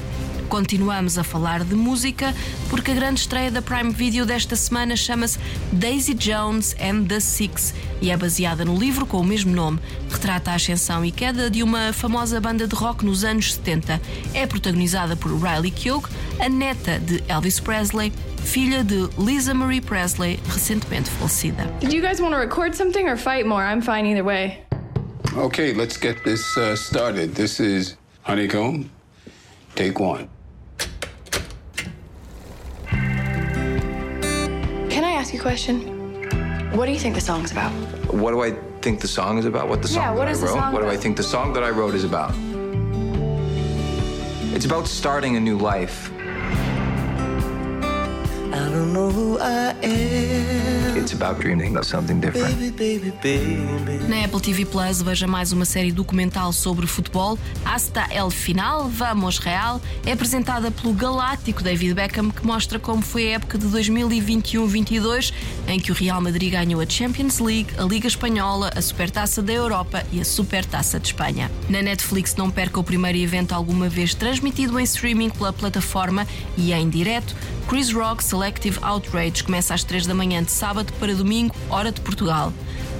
Continuamos 0.50 1.18
a 1.18 1.24
falar 1.24 1.64
de 1.66 1.76
música 1.76 2.34
porque 2.70 2.92
a 2.92 2.94
grande 2.94 3.20
estreia 3.20 3.52
da 3.52 3.62
Prime 3.62 3.92
Video 3.92 4.26
desta 4.26 4.56
semana 4.56 4.96
chama-se 4.96 5.38
Daisy 5.74 6.14
Jones 6.14 6.76
and 6.80 7.06
the 7.06 7.20
Six 7.20 7.74
e 8.02 8.10
é 8.10 8.18
baseada 8.18 8.64
no 8.64 8.78
livro 8.78 9.06
com 9.06 9.20
o 9.20 9.24
mesmo 9.24 9.54
nome. 9.54 9.80
Retrata 10.10 10.52
a 10.52 10.56
ascensão 10.56 11.04
e 11.04 11.12
queda 11.12 11.50
de 11.50 11.62
uma 11.62 11.92
famosa 11.92 12.40
banda 12.40 12.66
de 12.66 12.76
rock 12.76 13.06
nos 13.06 13.24
anos 13.24 13.56
70. 13.56 14.02
É 14.34 14.48
protagonizada 14.48 15.16
por 15.18 15.32
Riley 15.32 15.72
Keough, 15.72 16.08
a 16.40 16.48
neta 16.48 16.98
de 16.98 17.22
Elvis 17.28 17.60
Presley, 17.60 18.14
filha 18.44 18.84
de 18.84 19.10
Lisa 19.18 19.54
Marie 19.54 19.82
Presley, 19.82 20.40
recentemente 20.48 21.10
falecida. 21.10 21.66
Did 21.82 21.94
you 21.94 22.02
guys 22.02 22.22
want 22.22 22.34
to 22.34 22.40
record 22.40 22.74
something 22.74 23.08
or 23.08 23.18
fight 23.18 23.46
more? 23.46 23.64
I'm 23.64 23.82
fine 23.82 24.06
either 24.06 24.24
way. 24.24 24.64
Okay, 25.36 25.74
let's 25.74 25.98
get 25.98 26.24
this 26.24 26.58
uh, 26.58 26.76
started. 26.76 27.36
This 27.36 27.60
is 27.60 27.98
Honeycomb. 28.24 28.90
Take 29.76 30.00
one. 30.00 30.30
Ask 35.18 35.34
you 35.34 35.40
a 35.40 35.42
question? 35.42 35.82
What 36.78 36.86
do 36.86 36.92
you 36.92 37.00
think 37.00 37.16
the 37.16 37.22
song's 37.22 37.52
about? 37.52 37.72
What 38.14 38.32
do 38.32 38.44
I 38.44 38.52
think 38.82 39.00
the 39.00 39.08
song 39.08 39.40
is 39.40 39.46
about? 39.46 39.68
What 39.68 39.82
the 39.82 39.88
song 39.88 40.04
Yeah, 40.04 40.12
what 40.12 40.26
that 40.26 40.32
is 40.32 40.44
I 40.44 40.46
the 40.46 40.54
song 40.54 40.74
what 40.74 40.82
do 40.84 40.90
I 40.90 40.98
think 40.98 41.18
the 41.18 41.24
song 41.24 41.54
that 41.54 41.64
I 41.64 41.72
wrote 41.72 41.96
is 41.96 42.04
about? 42.04 42.36
It's 44.56 44.66
about 44.66 44.88
starting 44.88 45.36
a 45.36 45.40
new 45.40 45.58
life. 45.58 46.12
Don't 48.78 48.94
know 48.94 49.10
who 49.10 49.40
I 49.40 49.74
am. 49.82 50.98
It's 50.98 51.12
about 51.12 51.42
dreaming 51.42 51.78
of 51.78 51.88
something 51.88 52.20
different. 52.20 52.56
Baby, 52.78 53.12
baby. 53.24 54.08
Na 54.08 54.24
Apple 54.24 54.40
TV 54.40 54.66
Plus 54.66 55.02
veja 55.02 55.26
mais 55.26 55.52
uma 55.52 55.66
série 55.66 55.92
documental 55.92 56.54
sobre 56.54 56.86
futebol, 56.86 57.40
Hasta 57.66 58.08
el 58.12 58.30
Final, 58.30 58.88
Vamos 58.88 59.40
Real, 59.40 59.82
é 60.06 60.12
apresentada 60.12 60.70
pelo 60.70 60.94
galáctico 60.94 61.64
David 61.64 61.96
Beckham, 61.96 62.30
que 62.30 62.46
mostra 62.46 62.78
como 62.78 63.02
foi 63.02 63.30
a 63.30 63.36
época 63.36 63.58
de 63.58 63.66
2021-22, 63.68 65.34
em 65.68 65.80
que 65.80 65.92
o 65.92 65.96
Real 65.96 66.22
Madrid 66.22 66.52
ganhou 66.52 66.80
a 66.80 66.86
Champions 66.88 67.40
League, 67.40 67.70
a 67.80 67.84
Liga 67.84 68.08
Espanhola, 68.08 68.72
a 68.76 68.82
Supertaça 68.82 69.42
da 69.42 69.54
Europa 69.54 70.06
e 70.12 70.22
a 70.22 70.26
Supertaça 70.26 71.00
de 71.00 71.08
Espanha. 71.08 71.50
Na 71.68 71.82
Netflix 71.82 72.36
não 72.36 72.52
perca 72.52 72.80
o 72.80 72.84
primeiro 72.84 73.18
evento 73.18 73.54
alguma 73.54 73.90
vez 73.90 74.14
transmitido 74.14 74.80
em 74.80 74.84
streaming 74.84 75.32
pela 75.32 75.52
plataforma 75.52 76.28
e 76.56 76.72
em 76.72 76.88
direto, 76.88 77.36
Chris 77.68 77.92
Rock 77.92 78.24
Selective 78.68 78.80
Outrage 78.82 79.44
começa 79.44 79.74
às 79.74 79.84
3 79.84 80.06
da 80.06 80.14
manhã 80.14 80.44
de 80.44 80.52
sábado 80.52 80.92
para 81.00 81.14
domingo, 81.16 81.56
hora 81.70 81.92
de 81.92 82.02
Portugal. 82.02 82.52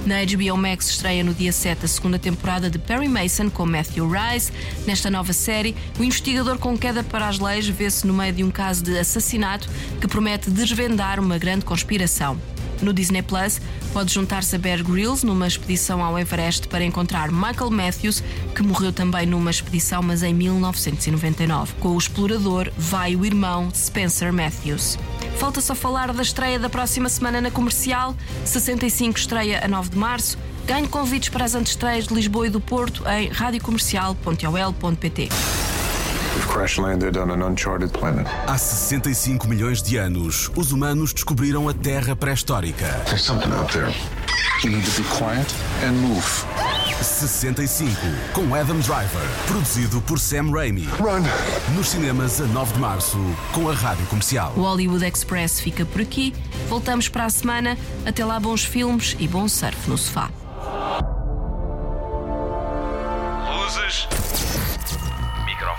Na 0.06 0.16
HBO 0.24 0.56
Max 0.56 0.88
estreia 0.88 1.22
no 1.22 1.34
dia 1.34 1.52
7 1.52 1.84
a 1.84 1.88
segunda 1.88 2.18
temporada 2.18 2.70
de 2.70 2.78
Perry 2.78 3.08
Mason 3.08 3.50
com 3.50 3.66
Matthew 3.66 4.08
Rice. 4.08 4.50
Nesta 4.86 5.10
nova 5.10 5.32
série, 5.32 5.76
o 5.98 6.04
investigador 6.04 6.58
com 6.58 6.76
queda 6.78 7.02
para 7.02 7.28
as 7.28 7.38
leis 7.38 7.68
vê-se 7.68 8.06
no 8.06 8.14
meio 8.14 8.32
de 8.32 8.44
um 8.44 8.50
caso 8.50 8.82
de 8.82 8.98
assassinato 8.98 9.68
que 10.00 10.08
promete 10.08 10.50
desvendar 10.50 11.20
uma 11.20 11.36
grande 11.36 11.66
conspiração. 11.66 12.38
No 12.82 12.92
Disney 12.92 13.22
Plus, 13.22 13.60
pode 13.92 14.12
juntar-se 14.12 14.56
a 14.56 14.58
Bear 14.58 14.82
Grylls 14.82 15.26
numa 15.26 15.46
expedição 15.46 16.02
ao 16.02 16.18
Everest 16.18 16.68
para 16.68 16.84
encontrar 16.84 17.30
Michael 17.30 17.70
Matthews, 17.70 18.22
que 18.54 18.62
morreu 18.62 18.92
também 18.92 19.26
numa 19.26 19.50
expedição, 19.50 20.02
mas 20.02 20.22
em 20.22 20.34
1999. 20.34 21.74
Com 21.80 21.90
o 21.90 21.98
explorador 21.98 22.70
vai 22.76 23.16
o 23.16 23.24
irmão 23.24 23.70
Spencer 23.74 24.32
Matthews. 24.32 24.98
Falta 25.38 25.60
só 25.60 25.74
falar 25.74 26.12
da 26.12 26.22
estreia 26.22 26.58
da 26.58 26.68
próxima 26.68 27.08
semana 27.08 27.40
na 27.40 27.50
comercial. 27.50 28.14
65 28.44 29.18
estreia 29.18 29.64
a 29.64 29.68
9 29.68 29.90
de 29.90 29.98
março. 29.98 30.38
Ganhe 30.66 30.86
convites 30.86 31.30
para 31.30 31.44
as 31.44 31.54
antestreias 31.54 32.06
de 32.06 32.14
Lisboa 32.14 32.46
e 32.46 32.50
do 32.50 32.60
Porto 32.60 33.02
em 33.08 33.28
radiocomercial.ol.pt. 33.28 35.28
Há 38.46 38.58
65 38.58 39.48
milhões 39.48 39.82
de 39.82 39.96
anos, 39.96 40.50
os 40.56 40.72
humanos 40.72 41.12
descobriram 41.12 41.68
a 41.68 41.74
Terra 41.74 42.14
pré-histórica. 42.14 42.86
There's 43.06 43.22
something 43.22 43.52
out 43.52 43.72
there. 43.72 43.92
We 44.64 44.70
need 44.70 44.84
to 44.84 45.02
be 45.02 45.08
quiet 45.08 45.46
and 45.84 45.92
move. 45.92 46.44
65, 47.02 47.94
com 48.32 48.54
Adam 48.54 48.80
Driver, 48.80 49.22
produzido 49.46 50.00
por 50.02 50.18
Sam 50.18 50.50
Raimi. 50.50 50.84
Run! 50.98 51.22
Nos 51.76 51.88
cinemas 51.88 52.40
a 52.40 52.46
9 52.46 52.74
de 52.74 52.80
março, 52.80 53.18
com 53.52 53.68
a 53.68 53.72
Rádio 53.72 54.04
Comercial. 54.06 54.52
O 54.56 54.62
Hollywood 54.62 55.04
Express 55.04 55.60
fica 55.60 55.84
por 55.86 56.00
aqui. 56.00 56.34
Voltamos 56.68 57.08
para 57.08 57.26
a 57.26 57.30
semana. 57.30 57.78
Até 58.04 58.24
lá, 58.24 58.40
bons 58.40 58.64
filmes 58.64 59.16
e 59.20 59.28
bom 59.28 59.46
surf 59.46 59.88
no 59.88 59.96
sofá. 59.96 60.28